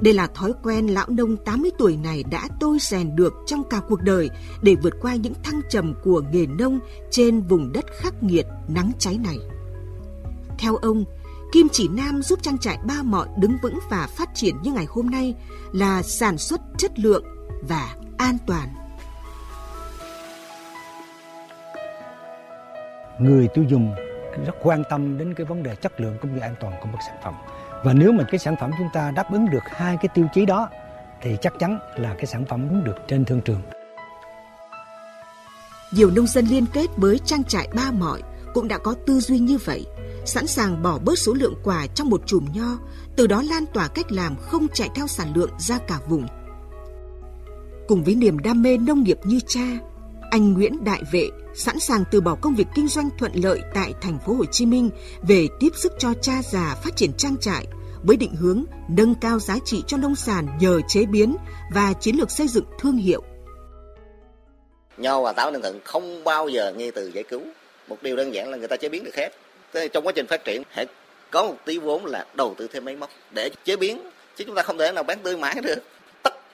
Đây 0.00 0.14
là 0.14 0.26
thói 0.26 0.52
quen 0.62 0.86
lão 0.86 1.06
nông 1.08 1.36
80 1.36 1.70
tuổi 1.78 1.96
này 1.96 2.24
đã 2.30 2.48
tôi 2.60 2.78
rèn 2.80 3.16
được 3.16 3.32
trong 3.46 3.64
cả 3.70 3.80
cuộc 3.88 4.02
đời 4.02 4.30
để 4.62 4.76
vượt 4.82 4.94
qua 5.00 5.14
những 5.14 5.34
thăng 5.42 5.60
trầm 5.70 5.94
của 6.04 6.22
nghề 6.32 6.46
nông 6.46 6.78
trên 7.10 7.40
vùng 7.40 7.72
đất 7.72 7.84
khắc 7.98 8.22
nghiệt 8.22 8.46
nắng 8.68 8.92
cháy 8.98 9.18
này. 9.24 9.36
Theo 10.58 10.76
ông, 10.76 11.04
Kim 11.52 11.68
Chỉ 11.72 11.88
Nam 11.88 12.22
giúp 12.22 12.42
trang 12.42 12.58
trại 12.58 12.78
Ba 12.88 13.02
Mọi 13.02 13.28
đứng 13.38 13.56
vững 13.62 13.78
và 13.90 14.08
phát 14.16 14.28
triển 14.34 14.54
như 14.62 14.72
ngày 14.72 14.86
hôm 14.88 15.10
nay 15.10 15.34
là 15.72 16.02
sản 16.02 16.38
xuất 16.38 16.60
chất 16.78 16.98
lượng 16.98 17.24
và 17.68 17.94
an 18.18 18.36
toàn. 18.46 18.68
Người 23.20 23.48
tiêu 23.54 23.64
dùng 23.68 23.94
rất 24.46 24.54
quan 24.62 24.82
tâm 24.90 25.18
đến 25.18 25.34
cái 25.34 25.46
vấn 25.46 25.62
đề 25.62 25.74
chất 25.74 26.00
lượng 26.00 26.16
cũng 26.22 26.34
như 26.34 26.40
an 26.40 26.54
toàn 26.60 26.72
của 26.80 26.86
một 26.86 26.98
sản 27.08 27.16
phẩm 27.24 27.34
và 27.84 27.92
nếu 27.92 28.12
mà 28.12 28.24
cái 28.30 28.38
sản 28.38 28.54
phẩm 28.60 28.70
chúng 28.78 28.88
ta 28.92 29.10
đáp 29.10 29.32
ứng 29.32 29.50
được 29.50 29.62
hai 29.66 29.96
cái 29.96 30.08
tiêu 30.14 30.26
chí 30.34 30.46
đó 30.46 30.68
thì 31.22 31.36
chắc 31.40 31.52
chắn 31.58 31.78
là 31.96 32.14
cái 32.14 32.26
sản 32.26 32.44
phẩm 32.44 32.68
đứng 32.68 32.84
được 32.84 32.96
trên 33.08 33.24
thương 33.24 33.40
trường. 33.40 33.62
Nhiều 35.92 36.10
nông 36.10 36.26
dân 36.26 36.46
liên 36.46 36.66
kết 36.72 36.86
với 36.96 37.18
trang 37.18 37.44
trại 37.44 37.68
ba 37.74 37.90
mọi 37.90 38.22
cũng 38.54 38.68
đã 38.68 38.78
có 38.78 38.94
tư 39.06 39.20
duy 39.20 39.38
như 39.38 39.58
vậy, 39.64 39.86
sẵn 40.24 40.46
sàng 40.46 40.82
bỏ 40.82 40.98
bớt 40.98 41.18
số 41.18 41.34
lượng 41.34 41.54
quả 41.64 41.86
trong 41.94 42.10
một 42.10 42.22
chùm 42.26 42.44
nho, 42.52 42.78
từ 43.16 43.26
đó 43.26 43.42
lan 43.42 43.64
tỏa 43.74 43.88
cách 43.88 44.12
làm 44.12 44.36
không 44.36 44.68
chạy 44.68 44.88
theo 44.94 45.06
sản 45.06 45.32
lượng 45.34 45.50
ra 45.58 45.78
cả 45.78 45.98
vùng. 46.08 46.26
Cùng 47.88 48.04
với 48.04 48.14
niềm 48.14 48.38
đam 48.38 48.62
mê 48.62 48.76
nông 48.76 49.02
nghiệp 49.02 49.18
như 49.24 49.40
cha, 49.46 49.78
anh 50.30 50.52
Nguyễn 50.52 50.84
Đại 50.84 51.02
Vệ 51.12 51.28
sẵn 51.54 51.78
sàng 51.78 52.04
từ 52.10 52.20
bỏ 52.20 52.36
công 52.40 52.54
việc 52.54 52.66
kinh 52.74 52.88
doanh 52.88 53.10
thuận 53.18 53.32
lợi 53.34 53.60
tại 53.74 53.94
thành 54.00 54.18
phố 54.26 54.34
Hồ 54.34 54.44
Chí 54.44 54.66
Minh 54.66 54.90
về 55.22 55.48
tiếp 55.60 55.68
sức 55.76 55.92
cho 55.98 56.08
cha 56.22 56.32
già 56.42 56.76
phát 56.84 56.96
triển 56.96 57.12
trang 57.12 57.36
trại 57.40 57.66
với 58.02 58.16
định 58.16 58.34
hướng 58.34 58.64
nâng 58.88 59.14
cao 59.14 59.38
giá 59.38 59.56
trị 59.64 59.82
cho 59.86 59.96
nông 59.96 60.14
sản 60.14 60.46
nhờ 60.60 60.80
chế 60.88 61.06
biến 61.06 61.36
và 61.74 61.92
chiến 61.92 62.16
lược 62.16 62.30
xây 62.30 62.48
dựng 62.48 62.64
thương 62.78 62.96
hiệu. 62.96 63.22
Nho 64.96 65.22
và 65.22 65.32
táo 65.32 65.50
ninh 65.50 65.62
thuận 65.62 65.80
không 65.84 66.24
bao 66.24 66.48
giờ 66.48 66.72
nghe 66.76 66.90
từ 66.90 67.10
giải 67.14 67.24
cứu. 67.28 67.42
Một 67.88 68.02
điều 68.02 68.16
đơn 68.16 68.34
giản 68.34 68.50
là 68.50 68.56
người 68.56 68.68
ta 68.68 68.76
chế 68.76 68.88
biến 68.88 69.04
được 69.04 69.14
hết. 69.16 69.30
Trong 69.92 70.06
quá 70.06 70.12
trình 70.12 70.26
phát 70.26 70.44
triển, 70.44 70.62
hãy 70.70 70.86
có 71.30 71.42
một 71.42 71.56
tí 71.64 71.78
vốn 71.78 72.06
là 72.06 72.26
đầu 72.34 72.54
tư 72.58 72.68
thêm 72.72 72.84
máy 72.84 72.96
móc 72.96 73.10
để 73.34 73.50
chế 73.64 73.76
biến. 73.76 74.00
Chứ 74.36 74.44
chúng 74.46 74.56
ta 74.56 74.62
không 74.62 74.78
thể 74.78 74.92
nào 74.92 75.04
bán 75.04 75.18
tươi 75.22 75.36
mãi 75.36 75.54
được. 75.62 75.78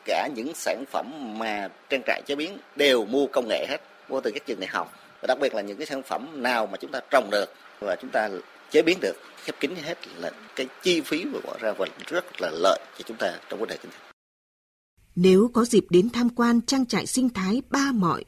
Cả 0.06 0.28
những 0.34 0.54
sản 0.54 0.84
phẩm 0.92 1.38
mà 1.38 1.68
trang 1.90 2.02
trại 2.06 2.22
chế 2.26 2.34
biến 2.34 2.58
đều 2.76 3.04
mua 3.04 3.26
công 3.26 3.48
nghệ 3.48 3.66
hết 3.68 3.78
mua 4.08 4.20
từ 4.20 4.30
các 4.34 4.46
trường 4.46 4.60
đại 4.60 4.68
học 4.72 4.92
và 5.22 5.26
đặc 5.28 5.38
biệt 5.40 5.54
là 5.54 5.62
những 5.62 5.76
cái 5.76 5.86
sản 5.86 6.02
phẩm 6.02 6.42
nào 6.42 6.66
mà 6.66 6.76
chúng 6.80 6.90
ta 6.90 7.00
trồng 7.10 7.30
được 7.30 7.54
và 7.80 7.96
chúng 8.00 8.10
ta 8.10 8.28
chế 8.70 8.82
biến 8.82 8.98
được 9.00 9.16
khép 9.44 9.60
kín 9.60 9.70
hết 9.82 9.98
là 10.16 10.30
cái 10.56 10.66
chi 10.82 11.00
phí 11.00 11.25
mà 11.25 11.38
bỏ 11.44 11.56
ra 11.60 11.72
và 11.78 11.86
rất 12.06 12.25
là 12.40 12.50
lợi 12.50 12.78
cho 12.98 13.04
chúng 13.06 13.16
ta 13.16 13.38
trong 13.50 13.60
vấn 13.60 13.68
đề 13.68 13.76
kinh 13.82 13.90
tế. 13.90 13.98
Nếu 15.16 15.50
có 15.54 15.64
dịp 15.64 15.84
đến 15.90 16.10
tham 16.10 16.28
quan 16.28 16.60
trang 16.60 16.86
trại 16.86 17.06
sinh 17.06 17.28
thái 17.28 17.62
Ba 17.70 17.92
Mọi, 17.92 18.25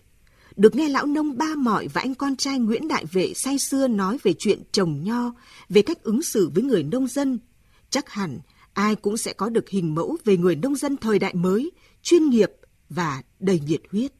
được 0.56 0.74
nghe 0.74 0.88
lão 0.88 1.06
nông 1.06 1.38
Ba 1.38 1.54
Mọi 1.56 1.88
và 1.94 2.00
anh 2.00 2.14
con 2.14 2.36
trai 2.36 2.58
Nguyễn 2.58 2.88
Đại 2.88 3.04
Vệ 3.12 3.32
say 3.34 3.58
xưa 3.58 3.88
nói 3.88 4.18
về 4.22 4.32
chuyện 4.38 4.62
trồng 4.72 5.04
nho, 5.04 5.32
về 5.68 5.82
cách 5.82 6.02
ứng 6.02 6.22
xử 6.22 6.50
với 6.54 6.64
người 6.64 6.82
nông 6.82 7.06
dân, 7.06 7.38
chắc 7.90 8.10
hẳn 8.10 8.38
ai 8.78 8.96
cũng 8.96 9.16
sẽ 9.16 9.32
có 9.32 9.48
được 9.48 9.68
hình 9.68 9.94
mẫu 9.94 10.16
về 10.24 10.36
người 10.36 10.56
nông 10.56 10.76
dân 10.76 10.96
thời 10.96 11.18
đại 11.18 11.34
mới, 11.34 11.70
chuyên 12.02 12.30
nghiệp 12.30 12.50
và 12.90 13.22
đầy 13.40 13.60
nhiệt 13.60 13.80
huyết. 13.92 14.12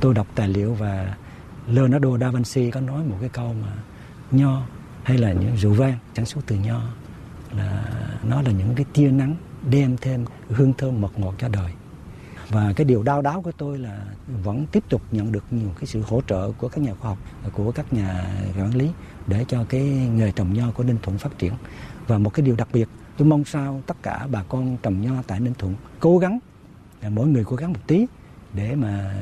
Tôi 0.00 0.14
đọc 0.14 0.26
tài 0.34 0.48
liệu 0.48 0.74
và 0.74 1.16
Leonardo 1.68 2.18
da 2.18 2.30
Vinci 2.30 2.70
có 2.70 2.80
nói 2.80 3.04
một 3.04 3.16
cái 3.20 3.28
câu 3.28 3.54
mà 3.62 3.76
nho 4.30 4.62
hay 5.02 5.18
là 5.18 5.32
những 5.32 5.56
rượu 5.56 5.74
vang 5.74 5.98
sản 6.16 6.26
xuất 6.26 6.40
từ 6.46 6.56
nho 6.56 6.80
là 7.56 7.84
nó 8.22 8.42
là 8.42 8.50
những 8.50 8.74
cái 8.76 8.86
tia 8.92 9.10
nắng 9.10 9.36
đem 9.70 9.96
thêm 10.00 10.24
hương 10.48 10.72
thơm 10.72 11.00
mật 11.00 11.18
ngọt 11.18 11.34
cho 11.38 11.48
đời. 11.48 11.72
Và 12.48 12.72
cái 12.76 12.84
điều 12.84 13.02
đau 13.02 13.22
đáo 13.22 13.42
của 13.42 13.52
tôi 13.52 13.78
là 13.78 14.06
vẫn 14.42 14.66
tiếp 14.66 14.84
tục 14.88 15.02
nhận 15.10 15.32
được 15.32 15.44
nhiều 15.50 15.68
cái 15.76 15.86
sự 15.86 16.02
hỗ 16.06 16.20
trợ 16.26 16.52
của 16.52 16.68
các 16.68 16.80
nhà 16.80 16.94
khoa 16.94 17.10
học 17.10 17.18
của 17.52 17.72
các 17.72 17.92
nhà 17.92 18.40
quản 18.58 18.74
lý 18.74 18.90
để 19.26 19.44
cho 19.48 19.64
cái 19.68 19.82
nghề 20.14 20.32
trồng 20.32 20.54
nho 20.54 20.70
của 20.70 20.84
Ninh 20.84 20.98
Thuận 21.02 21.18
phát 21.18 21.38
triển. 21.38 21.52
Và 22.06 22.18
một 22.18 22.30
cái 22.34 22.46
điều 22.46 22.56
đặc 22.56 22.68
biệt 22.72 22.88
tôi 23.16 23.28
mong 23.28 23.44
sao 23.44 23.82
tất 23.86 23.96
cả 24.02 24.26
bà 24.30 24.42
con 24.42 24.76
trồng 24.82 25.00
nho 25.00 25.22
tại 25.26 25.40
Ninh 25.40 25.54
Thuận 25.58 25.74
cố 26.00 26.18
gắng 26.18 26.38
mỗi 27.08 27.26
người 27.26 27.44
cố 27.44 27.56
gắng 27.56 27.72
một 27.72 27.80
tí 27.86 28.06
để 28.52 28.74
mà 28.74 29.14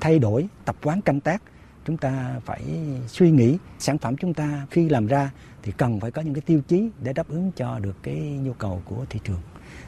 thay 0.00 0.18
đổi 0.18 0.48
tập 0.64 0.76
quán 0.82 1.00
canh 1.00 1.20
tác 1.20 1.42
chúng 1.86 1.96
ta 1.96 2.40
phải 2.44 2.64
suy 3.08 3.30
nghĩ 3.30 3.58
sản 3.78 3.98
phẩm 3.98 4.16
chúng 4.16 4.34
ta 4.34 4.66
khi 4.70 4.88
làm 4.88 5.06
ra 5.06 5.30
thì 5.62 5.72
cần 5.72 6.00
phải 6.00 6.10
có 6.10 6.22
những 6.22 6.34
cái 6.34 6.40
tiêu 6.40 6.60
chí 6.68 6.90
để 7.02 7.12
đáp 7.12 7.28
ứng 7.28 7.52
cho 7.56 7.78
được 7.78 8.02
cái 8.02 8.16
nhu 8.16 8.52
cầu 8.52 8.82
của 8.84 9.04
thị 9.10 9.20
trường 9.24 9.40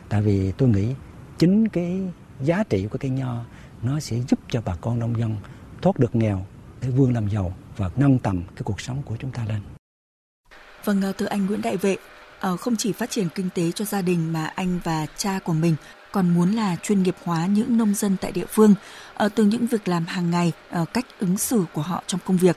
tại 0.09 0.23
vì 0.23 0.53
tôi 0.53 0.69
nghĩ 0.69 0.95
chính 1.39 1.69
cái 1.69 2.01
giá 2.41 2.65
trị 2.65 2.87
của 2.87 2.99
cây 2.99 3.11
nho 3.11 3.45
nó 3.83 4.01
sẽ 4.01 4.17
giúp 4.29 4.39
cho 4.49 4.63
bà 4.65 4.77
con 4.81 4.99
nông 4.99 5.19
dân 5.19 5.37
thoát 5.83 5.99
được 5.99 6.17
nghèo 6.17 6.47
để 6.83 6.89
vươn 6.89 7.15
làm 7.15 7.29
giàu 7.29 7.55
và 7.77 7.91
nâng 7.97 8.19
tầm 8.19 8.43
cái 8.57 8.63
cuộc 8.65 8.81
sống 8.81 9.03
của 9.05 9.17
chúng 9.17 9.31
ta 9.31 9.45
lên. 9.49 9.61
Vâng, 10.85 11.03
à, 11.03 11.13
thưa 11.19 11.27
anh 11.27 11.47
Nguyễn 11.47 11.63
Đại 11.63 11.77
Vệ, 11.77 11.97
Ờ, 12.41 12.57
không 12.57 12.77
chỉ 12.77 12.93
phát 12.93 13.11
triển 13.11 13.29
kinh 13.29 13.49
tế 13.55 13.73
cho 13.73 13.85
gia 13.85 14.03
đình 14.03 14.33
mà 14.33 14.47
anh 14.55 14.81
và 14.85 15.07
cha 15.17 15.39
của 15.45 15.53
mình 15.53 15.77
còn 16.13 16.35
muốn 16.35 16.53
là 16.53 16.77
chuyên 16.83 17.03
nghiệp 17.03 17.17
hóa 17.25 17.47
những 17.47 17.79
nông 17.79 17.95
dân 17.95 18.17
tại 18.21 18.33
địa 18.33 18.47
phương 18.49 18.75
ờ, 19.15 19.29
từ 19.29 19.45
những 19.45 19.67
việc 19.67 19.89
làm 19.89 20.07
hàng 20.07 20.31
ngày, 20.31 20.53
ờ, 20.71 20.85
cách 20.93 21.07
ứng 21.21 21.39
xử 21.39 21.65
của 21.73 21.83
họ 21.83 22.03
trong 22.07 22.21
công 22.27 22.37
việc. 22.37 22.57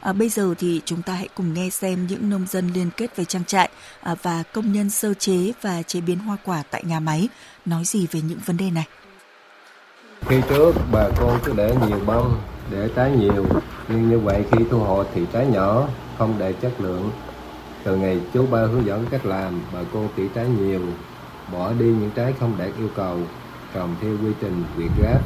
À, 0.00 0.12
bây 0.12 0.28
giờ 0.28 0.54
thì 0.58 0.80
chúng 0.84 1.02
ta 1.02 1.12
hãy 1.12 1.28
cùng 1.34 1.54
nghe 1.54 1.70
xem 1.70 2.06
những 2.06 2.30
nông 2.30 2.46
dân 2.46 2.70
liên 2.74 2.90
kết 2.96 3.16
với 3.16 3.24
trang 3.24 3.44
trại 3.44 3.70
à, 4.00 4.14
và 4.22 4.42
công 4.52 4.72
nhân 4.72 4.90
sơ 4.90 5.14
chế 5.14 5.52
và 5.62 5.82
chế 5.82 6.00
biến 6.00 6.18
hoa 6.18 6.36
quả 6.44 6.62
tại 6.70 6.84
nhà 6.84 7.00
máy 7.00 7.28
nói 7.64 7.84
gì 7.84 8.06
về 8.10 8.20
những 8.28 8.38
vấn 8.44 8.56
đề 8.56 8.70
này. 8.70 8.86
Khi 10.28 10.36
trước 10.48 10.72
bà 10.92 11.08
con 11.16 11.38
cứ 11.44 11.52
để 11.56 11.74
nhiều 11.88 12.00
bông 12.06 12.40
để 12.70 12.88
trái 12.96 13.10
nhiều, 13.10 13.46
nhưng 13.88 14.10
như 14.10 14.18
vậy 14.18 14.44
khi 14.52 14.64
thu 14.70 14.78
hoạch 14.78 15.06
thì 15.14 15.22
trái 15.32 15.46
nhỏ, 15.46 15.88
không 16.18 16.34
để 16.38 16.52
chất 16.52 16.72
lượng. 16.78 17.10
Từ 17.86 17.96
ngày 17.96 18.20
chú 18.34 18.46
ba 18.46 18.58
hướng 18.58 18.86
dẫn 18.86 19.06
cách 19.10 19.26
làm, 19.26 19.60
bà 19.72 19.78
con 19.92 20.08
tỉ 20.16 20.22
trái 20.34 20.46
nhiều, 20.48 20.80
bỏ 21.52 21.72
đi 21.72 21.84
những 21.84 22.10
trái 22.14 22.34
không 22.40 22.52
đạt 22.58 22.68
yêu 22.78 22.88
cầu, 22.96 23.18
trồng 23.74 23.94
theo 24.00 24.10
quy 24.10 24.32
trình 24.40 24.64
việt 24.76 24.90
gáp, 25.02 25.20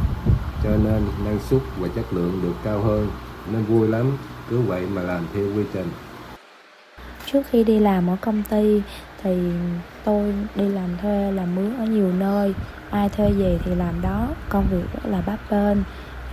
cho 0.64 0.70
nên 0.70 1.02
năng 1.24 1.38
suất 1.38 1.60
và 1.78 1.88
chất 1.94 2.12
lượng 2.12 2.40
được 2.42 2.52
cao 2.64 2.78
hơn, 2.78 3.08
nên 3.52 3.64
vui 3.64 3.88
lắm, 3.88 4.18
cứ 4.50 4.60
vậy 4.60 4.86
mà 4.94 5.02
làm 5.02 5.26
theo 5.34 5.44
quy 5.56 5.62
trình. 5.72 5.90
Trước 7.32 7.42
khi 7.50 7.64
đi 7.64 7.78
làm 7.78 8.10
ở 8.10 8.16
công 8.20 8.42
ty 8.50 8.82
thì 9.22 9.50
tôi 10.04 10.34
đi 10.54 10.68
làm 10.68 10.88
thuê 11.02 11.32
làm 11.32 11.54
mướn 11.54 11.78
ở 11.78 11.84
nhiều 11.84 12.12
nơi 12.12 12.54
ai 12.90 13.08
thuê 13.08 13.30
về 13.32 13.58
thì 13.64 13.74
làm 13.74 14.02
đó 14.02 14.28
công 14.48 14.66
việc 14.70 14.84
rất 14.92 15.10
là 15.10 15.22
bấp 15.26 15.38
bênh 15.50 15.78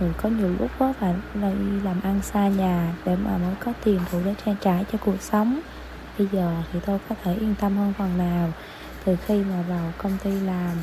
rồi 0.00 0.10
có 0.22 0.28
nhiều 0.28 0.50
lúc 0.60 0.70
đó 0.80 0.92
phải 1.00 1.14
đi 1.34 1.80
làm 1.84 2.00
ăn 2.02 2.20
xa 2.22 2.48
nhà 2.48 2.94
để 3.04 3.16
mà 3.24 3.38
mới 3.38 3.54
có 3.64 3.72
tiền 3.84 4.00
đủ 4.12 4.18
để 4.24 4.34
trang 4.46 4.56
trải 4.60 4.84
cho 4.92 4.98
cuộc 5.04 5.22
sống 5.22 5.60
bây 6.18 6.28
giờ 6.32 6.62
thì 6.72 6.80
tôi 6.86 6.98
có 7.08 7.14
thể 7.22 7.34
yên 7.34 7.54
tâm 7.60 7.76
hơn 7.76 7.92
phần 7.98 8.18
nào 8.18 8.52
từ 9.04 9.16
khi 9.26 9.42
mà 9.50 9.62
vào 9.68 9.92
công 9.98 10.18
ty 10.24 10.40
làm. 10.40 10.76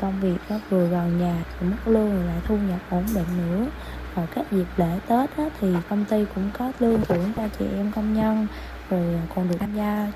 Công 0.00 0.20
việc 0.20 0.36
nó 0.48 0.56
vừa 0.70 0.88
gần 0.88 1.18
nhà 1.18 1.44
mức 1.60 1.76
lương 1.86 2.10
rồi 2.10 2.24
lại 2.24 2.40
thu 2.44 2.56
nhập 2.56 2.80
ổn 2.90 3.04
định 3.14 3.26
nữa. 3.36 3.66
Vào 4.14 4.26
các 4.34 4.52
dịp 4.52 4.66
lễ 4.76 4.98
tết 5.08 5.36
á, 5.36 5.44
thì 5.60 5.74
công 5.90 6.04
ty 6.04 6.24
cũng 6.34 6.50
có 6.58 6.72
lương 6.80 7.00
thưởng 7.00 7.32
cho 7.36 7.48
chị 7.58 7.64
em 7.76 7.92
công 7.94 8.14
nhân 8.14 8.46
rồi 8.90 9.20
còn 9.34 9.48
được 9.48 9.56
tham 9.60 9.74
gia 9.74 10.12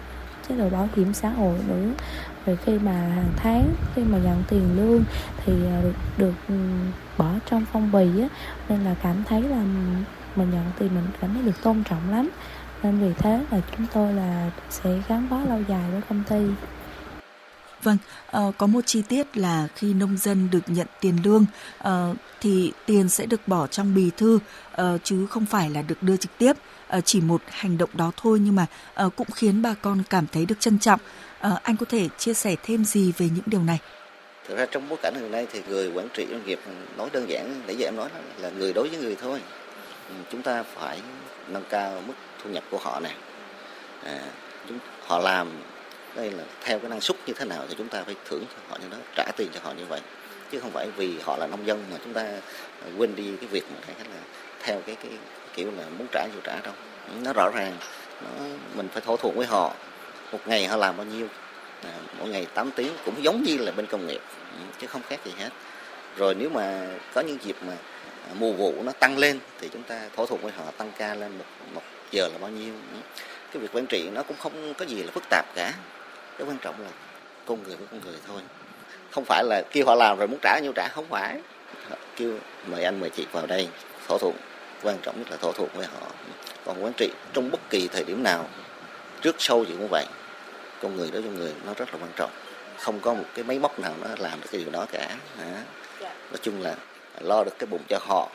chế 0.48 0.56
độ 0.56 0.68
bảo 0.70 0.88
hiểm 0.96 1.12
xã 1.12 1.28
hội 1.28 1.58
nữa. 1.68 1.92
Rồi 2.46 2.58
khi 2.64 2.78
mà 2.78 2.92
hàng 2.92 3.32
tháng 3.36 3.74
khi 3.94 4.04
mà 4.04 4.18
nhận 4.18 4.42
tiền 4.48 4.76
lương 4.76 5.04
thì 5.44 5.52
à, 5.66 5.80
được 5.82 5.94
được 6.18 6.34
ừ, 6.48 6.54
bỏ 7.18 7.30
trong 7.50 7.64
phong 7.72 7.92
bì 7.92 8.20
á. 8.20 8.28
Nên 8.68 8.80
là 8.84 8.94
cảm 9.02 9.24
thấy 9.24 9.42
là 9.42 9.62
mình 10.36 10.50
nhận 10.50 10.64
tiền 10.78 10.94
mình 10.94 11.06
cảm 11.20 11.34
thấy 11.34 11.42
được 11.42 11.62
tôn 11.62 11.82
trọng 11.84 12.10
lắm 12.10 12.28
nên 12.82 12.99
vì 12.99 13.12
thế 13.18 13.40
là 13.50 13.60
chúng 13.76 13.87
tôi 13.94 14.12
là 14.12 14.50
sẽ 14.70 14.90
gắn 15.08 15.28
bó 15.30 15.40
lâu 15.49 15.62
dài 15.68 15.90
với 15.90 16.00
công 16.08 16.22
ty 16.28 16.66
Vâng, 17.82 17.96
uh, 18.37 18.58
có 18.58 18.66
một 18.66 18.80
chi 18.87 19.02
tiết 19.08 19.37
là 19.37 19.68
khi 19.75 19.94
nông 19.94 20.16
dân 20.16 20.49
được 20.50 20.60
nhận 20.66 20.87
tiền 21.00 21.16
lương 21.25 21.46
uh, 21.88 22.16
thì 22.40 22.72
tiền 22.87 23.08
sẽ 23.08 23.26
được 23.26 23.40
bỏ 23.49 23.66
trong 23.66 23.94
bì 23.94 24.10
thư 24.16 24.38
uh, 24.72 24.84
chứ 25.04 25.26
không 25.26 25.46
phải 25.46 25.70
là 25.70 25.82
được 25.82 26.02
đưa 26.02 26.16
trực 26.16 26.30
tiếp. 26.38 26.52
Uh, 26.96 27.04
chỉ 27.04 27.20
một 27.20 27.42
hành 27.49 27.78
động 27.78 27.90
đó 27.92 28.12
thôi 28.16 28.40
nhưng 28.44 28.56
mà 28.56 28.66
uh, 29.06 29.16
cũng 29.16 29.30
khiến 29.34 29.62
bà 29.62 29.75
con 29.75 30.02
cảm 30.10 30.26
thấy 30.32 30.46
được 30.46 30.60
trân 30.60 30.78
trọng. 30.78 31.00
Uh, 31.46 31.62
anh 31.62 31.76
có 31.76 31.87
thể 31.88 32.08
chia 32.18 32.34
sẻ 32.34 32.56
thêm 32.62 32.84
gì 32.84 33.12
về 33.18 33.28
những 33.34 33.44
điều 33.46 33.62
này? 33.62 33.78
Thực 34.49 34.58
ra 34.58 34.66
trong 34.70 34.88
bối 34.88 34.99
cảnh 35.02 35.14
hiện 35.20 35.30
nay 35.30 35.46
thì 35.52 35.62
người 35.68 35.92
quản 35.94 36.08
trị 36.14 36.26
doanh 36.30 36.46
nghiệp 36.46 36.60
nói 36.96 37.08
đơn 37.12 37.30
giản 37.30 37.62
nãy 37.66 37.76
giờ 37.76 37.88
em 37.88 37.96
nói 37.96 38.08
là 38.38 38.50
người 38.50 38.72
đối 38.72 38.88
với 38.88 38.99
người 38.99 39.16
thôi. 39.16 39.40
Ừ, 40.08 40.14
chúng 40.32 40.42
ta 40.42 40.62
phải 40.62 41.00
nâng 41.49 41.64
cao 41.70 42.02
mức 42.06 42.14
thu 42.44 42.50
nhập 42.50 42.64
của 42.70 42.78
họ 42.78 43.00
này. 43.00 43.14
À, 44.04 44.18
chúng, 44.68 44.78
họ 45.06 45.18
làm 45.18 45.49
đây 46.14 46.30
là 46.30 46.44
theo 46.61 46.78
cái 46.78 46.90
năng 46.90 47.00
suất 47.00 47.16
như 47.26 47.32
thế 47.32 47.44
nào 47.44 47.64
thì 47.68 47.75
chúng 47.78 47.88
ta 47.88 48.02
phải 48.02 48.14
thưởng 48.28 48.44
cho 48.49 48.62
họ 48.68 48.76
như 48.82 48.88
đó 48.90 48.97
trả 49.16 49.25
tiền 49.37 49.49
cho 49.54 49.61
họ 49.62 49.73
như 49.73 49.85
vậy. 49.88 50.00
Chứ 50.50 50.61
không 50.61 50.70
phải 50.70 50.90
vì 50.97 51.18
họ 51.25 51.37
là 51.37 51.47
nông 51.47 51.66
dân 51.66 51.85
mà 51.90 51.97
chúng 52.04 52.14
ta 52.14 52.26
quên 52.97 53.16
đi 53.16 53.25
cái 53.40 53.49
việc 53.49 53.64
mà 53.75 53.80
cái 53.87 53.97
là 53.99 54.20
theo 54.62 54.80
cái 54.87 54.97
cái 54.97 55.12
kiểu 55.54 55.70
là 55.76 55.85
muốn 55.99 56.06
trả 56.12 56.26
gì 56.35 56.40
trả 56.44 56.61
đâu. 56.61 56.75
Nó 57.25 57.32
rõ 57.32 57.50
ràng 57.54 57.76
nó 58.23 58.44
mình 58.75 58.88
phải 58.92 59.02
thỏa 59.02 59.16
thuận 59.16 59.37
với 59.37 59.47
họ. 59.47 59.75
Một 60.32 60.38
ngày 60.47 60.66
họ 60.66 60.76
làm 60.76 60.97
bao 60.97 61.06
nhiêu 61.06 61.26
à, 61.85 61.92
mỗi 62.18 62.28
ngày 62.28 62.47
8 62.54 62.70
tiếng 62.70 62.92
cũng 63.04 63.25
giống 63.25 63.42
như 63.42 63.56
là 63.59 63.73
bên 63.73 63.87
công 63.87 64.06
nghiệp 64.06 64.20
ừ, 64.52 64.64
chứ 64.80 64.87
không 64.87 65.02
khác 65.09 65.20
gì 65.25 65.32
hết. 65.38 65.50
Rồi 66.16 66.35
nếu 66.35 66.49
mà 66.49 66.88
có 67.14 67.20
những 67.20 67.38
dịp 67.42 67.56
mà 67.66 67.73
à, 68.28 68.32
mùa 68.35 68.52
vụ 68.52 68.75
nó 68.82 68.92
tăng 68.92 69.18
lên 69.18 69.38
thì 69.61 69.68
chúng 69.73 69.82
ta 69.82 70.09
thỏa 70.16 70.26
thuận 70.26 70.42
với 70.42 70.52
họ 70.52 70.64
tăng 70.76 70.92
ca 70.99 71.14
lên 71.14 71.38
một 71.38 71.44
một 71.75 71.82
giờ 72.10 72.28
là 72.32 72.38
bao 72.38 72.50
nhiêu. 72.50 72.72
Cái 73.52 73.62
việc 73.62 73.68
quản 73.72 73.86
trị 73.86 74.10
nó 74.12 74.22
cũng 74.22 74.36
không 74.36 74.74
có 74.74 74.84
gì 74.84 75.02
là 75.02 75.12
phức 75.12 75.24
tạp 75.30 75.46
cả. 75.54 75.72
Cái 76.38 76.48
quan 76.48 76.58
trọng 76.58 76.80
là 76.80 76.88
con 77.46 77.62
người 77.62 77.76
với 77.76 77.86
con 77.90 78.00
người 78.04 78.14
thôi. 78.26 78.40
Không 79.10 79.24
phải 79.24 79.44
là 79.44 79.62
kêu 79.72 79.86
họ 79.86 79.94
làm 79.94 80.18
rồi 80.18 80.28
muốn 80.28 80.38
trả 80.42 80.58
nhiêu 80.58 80.72
trả 80.74 80.88
không 80.88 81.06
phải. 81.08 81.40
Kêu 82.16 82.38
mời 82.66 82.84
anh 82.84 83.00
mời 83.00 83.10
chị 83.10 83.26
vào 83.32 83.46
đây 83.46 83.68
thỏa 84.08 84.18
thuận. 84.18 84.34
Quan 84.82 84.96
trọng 85.02 85.18
nhất 85.18 85.30
là 85.30 85.36
thỏa 85.36 85.52
thuận 85.52 85.68
với 85.74 85.86
họ. 85.86 86.06
Còn 86.64 86.84
quản 86.84 86.92
trị 86.96 87.10
trong 87.32 87.50
bất 87.50 87.60
kỳ 87.70 87.88
thời 87.88 88.04
điểm 88.04 88.22
nào 88.22 88.48
trước 89.20 89.36
sau 89.38 89.64
gì 89.64 89.74
cũng 89.78 89.88
vậy. 89.90 90.04
Con 90.82 90.96
người 90.96 91.10
đối 91.12 91.22
với 91.22 91.30
người 91.30 91.52
nó 91.66 91.74
rất 91.74 91.88
là 91.92 91.98
quan 92.02 92.10
trọng. 92.16 92.30
Không 92.78 93.00
có 93.00 93.14
một 93.14 93.24
cái 93.34 93.44
máy 93.44 93.58
móc 93.58 93.78
nào 93.78 93.94
nó 94.00 94.08
làm 94.18 94.40
được 94.40 94.46
cái 94.52 94.60
điều 94.60 94.70
đó 94.70 94.86
cả. 94.92 95.16
Nói 96.30 96.38
chung 96.42 96.62
là 96.62 96.74
lo 97.20 97.44
được 97.44 97.58
cái 97.58 97.66
bụng 97.66 97.82
cho 97.88 97.98
họ. 98.00 98.30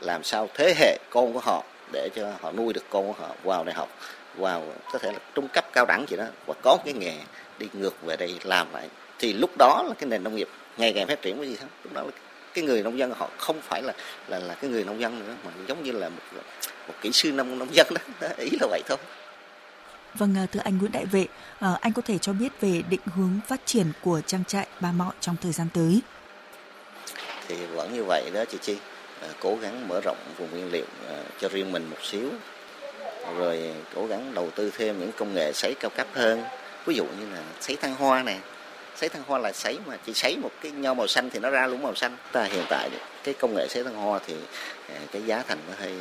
Làm 0.00 0.24
sao 0.24 0.48
thế 0.54 0.74
hệ 0.78 0.98
con 1.10 1.32
của 1.32 1.40
họ 1.40 1.64
để 1.94 2.08
cho 2.16 2.32
họ 2.40 2.52
nuôi 2.52 2.72
được 2.72 2.84
con 2.90 3.06
của 3.06 3.12
họ 3.12 3.34
vào 3.44 3.64
đại 3.64 3.74
học 3.74 3.88
vào 4.36 4.62
có 4.92 4.98
thể 4.98 5.12
là 5.12 5.18
trung 5.34 5.48
cấp 5.48 5.64
cao 5.72 5.84
đẳng 5.88 6.04
gì 6.08 6.16
đó 6.16 6.24
và 6.46 6.54
có 6.62 6.78
cái 6.84 6.94
nghề 6.94 7.16
đi 7.58 7.68
ngược 7.72 8.02
về 8.02 8.16
đây 8.16 8.38
làm 8.44 8.72
lại. 8.72 8.88
Thì 9.18 9.32
lúc 9.32 9.50
đó 9.58 9.84
là 9.88 9.94
cái 9.98 10.08
nền 10.08 10.24
nông 10.24 10.36
nghiệp 10.36 10.48
ngày 10.76 10.92
càng 10.92 11.06
phát 11.06 11.22
triển 11.22 11.36
cái 11.36 11.48
gì 11.48 11.56
hết 11.60 11.66
lúc 11.84 11.92
đó 11.92 12.02
là 12.02 12.10
cái 12.54 12.64
người 12.64 12.82
nông 12.82 12.98
dân 12.98 13.10
họ 13.10 13.28
không 13.38 13.60
phải 13.60 13.82
là 13.82 13.92
là 14.28 14.38
là 14.38 14.54
cái 14.54 14.70
người 14.70 14.84
nông 14.84 15.00
dân 15.00 15.18
nữa 15.18 15.34
mà 15.44 15.50
giống 15.68 15.82
như 15.82 15.92
là 15.92 16.08
một 16.08 16.22
một 16.88 16.94
kỹ 17.00 17.12
sư 17.12 17.32
nông 17.32 17.58
nông 17.58 17.74
dân 17.74 17.86
đó, 18.20 18.28
ý 18.38 18.50
là 18.60 18.66
vậy 18.70 18.82
thôi. 18.88 18.98
Vâng, 20.14 20.34
thưa 20.52 20.60
anh 20.64 20.78
Nguyễn 20.78 20.92
Đại 20.92 21.04
Vệ, 21.04 21.26
à, 21.60 21.78
anh 21.80 21.92
có 21.92 22.02
thể 22.02 22.18
cho 22.18 22.32
biết 22.32 22.60
về 22.60 22.82
định 22.90 23.00
hướng 23.14 23.40
phát 23.46 23.60
triển 23.66 23.92
của 24.02 24.20
trang 24.26 24.44
trại 24.44 24.66
Ba 24.80 24.92
Mọ 24.92 25.12
trong 25.20 25.36
thời 25.42 25.52
gian 25.52 25.68
tới? 25.74 26.00
Thì 27.48 27.56
vẫn 27.66 27.94
như 27.94 28.04
vậy 28.04 28.30
đó 28.34 28.44
chị 28.50 28.58
Chi, 28.62 28.76
à, 28.76 28.93
Ờ, 29.24 29.30
cố 29.40 29.56
gắng 29.62 29.88
mở 29.88 30.00
rộng 30.04 30.16
vùng 30.38 30.50
nguyên 30.50 30.72
liệu 30.72 30.84
ờ, 31.08 31.14
cho 31.40 31.48
riêng 31.48 31.72
mình 31.72 31.86
một 31.90 31.96
xíu, 32.02 32.30
rồi 33.38 33.74
cố 33.94 34.06
gắng 34.06 34.34
đầu 34.34 34.50
tư 34.50 34.70
thêm 34.78 35.00
những 35.00 35.12
công 35.12 35.34
nghệ 35.34 35.52
sấy 35.52 35.74
cao 35.80 35.90
cấp 35.96 36.06
hơn. 36.12 36.44
Ví 36.86 36.94
dụ 36.94 37.04
như 37.04 37.26
là 37.34 37.42
sấy 37.60 37.76
thăng 37.76 37.94
hoa 37.94 38.22
này 38.22 38.38
sấy 38.96 39.08
thăng 39.08 39.22
hoa 39.26 39.38
là 39.38 39.52
sấy 39.52 39.78
mà 39.86 39.96
chỉ 40.06 40.14
sấy 40.14 40.36
một 40.36 40.50
cái 40.62 40.72
nho 40.72 40.94
màu 40.94 41.06
xanh 41.06 41.30
thì 41.30 41.38
nó 41.38 41.50
ra 41.50 41.66
luôn 41.66 41.82
màu 41.82 41.94
xanh. 41.94 42.16
Ta 42.32 42.44
hiện 42.44 42.64
tại 42.68 42.90
cái 43.24 43.34
công 43.34 43.54
nghệ 43.54 43.68
sấy 43.68 43.84
thăng 43.84 43.94
hoa 43.94 44.20
thì 44.26 44.34
ờ, 44.88 44.94
cái 45.12 45.22
giá 45.22 45.42
thành 45.48 45.58
nó 45.68 45.74
hơi 45.78 45.92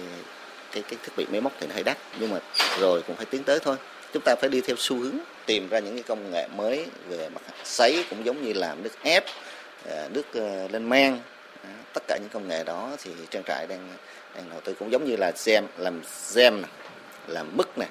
cái 0.71 0.83
cái 0.89 0.99
thiết 1.03 1.11
bị 1.17 1.25
máy 1.31 1.41
móc 1.41 1.53
thì 1.59 1.67
nó 1.67 1.73
hơi 1.73 1.83
đắt. 1.83 1.97
Nhưng 2.19 2.31
mà 2.31 2.39
rồi 2.79 3.01
cũng 3.07 3.15
phải 3.15 3.25
tiến 3.25 3.43
tới 3.43 3.59
thôi. 3.59 3.75
Chúng 4.13 4.23
ta 4.25 4.35
phải 4.35 4.49
đi 4.49 4.61
theo 4.61 4.75
xu 4.79 4.99
hướng 4.99 5.17
tìm 5.45 5.69
ra 5.69 5.79
những 5.79 5.93
cái 5.93 6.03
công 6.03 6.31
nghệ 6.31 6.47
mới 6.55 6.85
về 7.09 7.29
mặt 7.29 7.41
sấy 7.63 8.05
cũng 8.09 8.25
giống 8.25 8.43
như 8.43 8.53
làm 8.53 8.83
nước 8.83 9.03
ép 9.03 9.25
nước 9.85 10.35
lên 10.71 10.89
men 10.89 11.19
tất 11.93 12.03
cả 12.07 12.17
những 12.21 12.29
công 12.29 12.47
nghệ 12.47 12.63
đó 12.63 12.91
thì 13.03 13.11
trang 13.31 13.43
trại 13.47 13.67
đang 13.67 13.89
đang 14.35 14.49
đầu 14.49 14.61
tư 14.61 14.75
cũng 14.79 14.91
giống 14.91 15.05
như 15.05 15.15
là 15.15 15.31
gem, 15.45 15.65
làm 15.77 16.01
gem 16.35 16.61
này 16.61 16.71
làm 17.27 17.57
mứt 17.57 17.77
này 17.77 17.89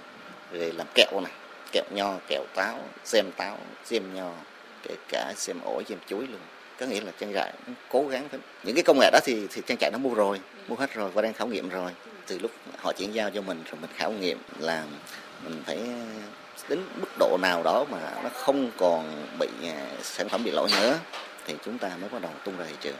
rồi 0.52 0.72
làm 0.72 0.86
kẹo 0.94 1.20
này 1.20 1.32
kẹo 1.72 1.84
nho, 1.90 2.14
kẹo 2.28 2.44
táo 2.54 2.78
xem 3.04 3.30
táo 3.36 3.58
xem 3.84 4.14
nho, 4.14 4.30
kể 4.82 4.94
cả 5.08 5.32
xem 5.36 5.60
ổi 5.64 5.84
xem 5.88 5.98
chuối 6.06 6.26
luôn. 6.26 6.40
Có 6.80 6.86
nghĩa 6.86 7.00
là 7.00 7.12
trang 7.18 7.32
trại 7.34 7.52
cố 7.88 8.08
gắng 8.08 8.28
phải 8.28 8.40
những 8.62 8.74
cái 8.74 8.84
công 8.86 8.98
nghệ 9.00 9.10
đó 9.12 9.18
thì 9.24 9.46
thì 9.50 9.62
trang 9.66 9.78
trại 9.78 9.90
nó 9.90 9.98
mua 9.98 10.14
rồi, 10.14 10.40
mua 10.68 10.76
hết 10.76 10.94
rồi 10.94 11.10
và 11.10 11.22
đang 11.22 11.32
khảo 11.32 11.46
nghiệm 11.46 11.68
rồi. 11.68 11.90
Từ 12.26 12.38
lúc 12.38 12.50
họ 12.78 12.92
chuyển 12.92 13.14
giao 13.14 13.30
cho 13.30 13.40
mình 13.40 13.62
rồi 13.70 13.80
mình 13.80 13.90
khảo 13.96 14.12
nghiệm 14.12 14.38
làm 14.58 14.84
mình 15.44 15.62
phải 15.66 15.78
đến 16.68 16.84
mức 17.00 17.08
độ 17.18 17.38
nào 17.42 17.62
đó 17.62 17.84
mà 17.90 17.98
nó 18.22 18.28
không 18.34 18.70
còn 18.78 19.26
bị 19.38 19.48
à, 19.64 19.86
sản 20.02 20.28
phẩm 20.28 20.44
bị 20.44 20.50
lỗi 20.50 20.68
nữa, 20.80 20.98
thì 21.46 21.54
chúng 21.64 21.78
ta 21.78 21.90
mới 22.00 22.10
bắt 22.10 22.22
đầu 22.22 22.32
tung 22.44 22.58
ra 22.58 22.64
thị 22.68 22.74
trường. 22.80 22.96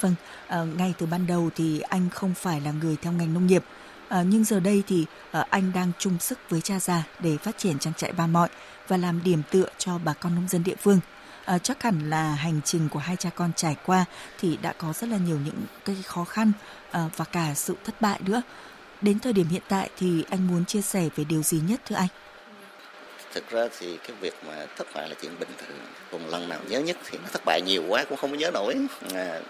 Vâng, 0.00 0.14
à, 0.46 0.64
ngay 0.78 0.94
từ 0.98 1.06
ban 1.06 1.26
đầu 1.26 1.50
thì 1.56 1.80
anh 1.80 2.10
không 2.10 2.34
phải 2.34 2.60
là 2.60 2.72
người 2.72 2.96
theo 3.02 3.12
ngành 3.12 3.34
nông 3.34 3.46
nghiệp 3.46 3.64
À, 4.08 4.22
nhưng 4.26 4.44
giờ 4.44 4.60
đây 4.60 4.82
thì 4.86 5.06
à, 5.30 5.46
anh 5.50 5.72
đang 5.74 5.92
chung 5.98 6.18
sức 6.20 6.38
với 6.48 6.60
cha 6.60 6.80
già 6.80 7.02
để 7.18 7.36
phát 7.36 7.58
triển 7.58 7.78
trang 7.78 7.94
trại 7.94 8.12
Ba 8.12 8.26
Mọi 8.26 8.48
và 8.88 8.96
làm 8.96 9.20
điểm 9.24 9.42
tựa 9.50 9.66
cho 9.78 9.98
bà 10.04 10.12
con 10.12 10.34
nông 10.34 10.48
dân 10.48 10.64
địa 10.64 10.74
phương. 10.80 11.00
À, 11.44 11.58
chắc 11.58 11.82
hẳn 11.82 12.10
là 12.10 12.34
hành 12.34 12.60
trình 12.64 12.88
của 12.88 12.98
hai 12.98 13.16
cha 13.16 13.30
con 13.30 13.52
trải 13.56 13.76
qua 13.86 14.04
thì 14.40 14.58
đã 14.62 14.72
có 14.72 14.92
rất 14.92 15.08
là 15.08 15.16
nhiều 15.16 15.38
những 15.44 15.62
cái 15.84 15.96
khó 16.06 16.24
khăn 16.24 16.52
à, 16.90 17.08
và 17.16 17.24
cả 17.24 17.54
sự 17.54 17.76
thất 17.84 18.00
bại 18.00 18.20
nữa. 18.26 18.42
Đến 19.00 19.18
thời 19.18 19.32
điểm 19.32 19.48
hiện 19.48 19.62
tại 19.68 19.90
thì 19.98 20.24
anh 20.30 20.46
muốn 20.46 20.64
chia 20.64 20.82
sẻ 20.82 21.08
về 21.16 21.24
điều 21.24 21.42
gì 21.42 21.60
nhất 21.68 21.80
thưa 21.86 21.96
anh? 21.96 22.08
Thực 23.34 23.50
ra 23.50 23.68
thì 23.78 23.98
cái 24.06 24.16
việc 24.20 24.34
mà 24.46 24.66
thất 24.76 24.86
bại 24.94 25.08
là 25.08 25.14
chuyện 25.22 25.38
bình 25.40 25.50
thường. 25.58 25.78
Còn 26.12 26.26
lần 26.26 26.48
nào 26.48 26.60
nhớ 26.68 26.80
nhất 26.80 26.96
thì 27.10 27.18
nó 27.18 27.28
thất 27.32 27.42
bại 27.44 27.60
nhiều 27.66 27.82
quá 27.88 28.04
cũng 28.08 28.18
không 28.18 28.30
có 28.30 28.36
nhớ 28.36 28.50
nổi. 28.54 28.76
À, 29.14 29.40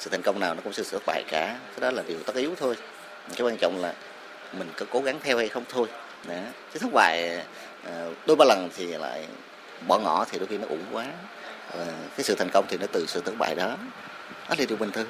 sự 0.00 0.10
thành 0.10 0.22
công 0.22 0.40
nào 0.40 0.54
nó 0.54 0.60
cũng 0.64 0.72
sẽ 0.72 0.82
thất 0.90 1.02
bại 1.06 1.24
cả. 1.28 1.46
Cái 1.46 1.80
đó 1.80 1.90
là 1.90 2.02
điều 2.08 2.18
tất 2.26 2.34
yếu 2.34 2.54
thôi. 2.60 2.76
Cái 3.36 3.46
quan 3.46 3.56
trọng 3.56 3.80
là 3.82 3.92
mình 4.52 4.68
có 4.76 4.86
cố 4.90 5.00
gắng 5.00 5.18
theo 5.22 5.38
hay 5.38 5.48
không 5.48 5.64
thôi. 5.68 5.88
Đó. 6.28 6.34
chứ 6.72 6.78
thất 6.78 6.92
bại 6.92 7.42
ờ, 7.84 8.10
đôi 8.26 8.36
ba 8.36 8.44
lần 8.44 8.68
thì 8.76 8.86
lại 8.86 9.26
bỏ 9.88 9.98
ngỏ 9.98 10.24
thì 10.30 10.38
đôi 10.38 10.46
khi 10.46 10.58
nó 10.58 10.66
ủng 10.68 10.84
quá. 10.92 11.06
Và 11.76 11.84
cái 12.16 12.24
sự 12.24 12.34
thành 12.34 12.50
công 12.52 12.66
thì 12.68 12.76
nó 12.76 12.86
từ 12.92 13.04
sự 13.08 13.20
thất 13.24 13.34
bại 13.38 13.54
đó. 13.54 13.76
Đó 14.48 14.54
là 14.58 14.64
điều 14.68 14.78
bình 14.78 14.90
thường. 14.90 15.08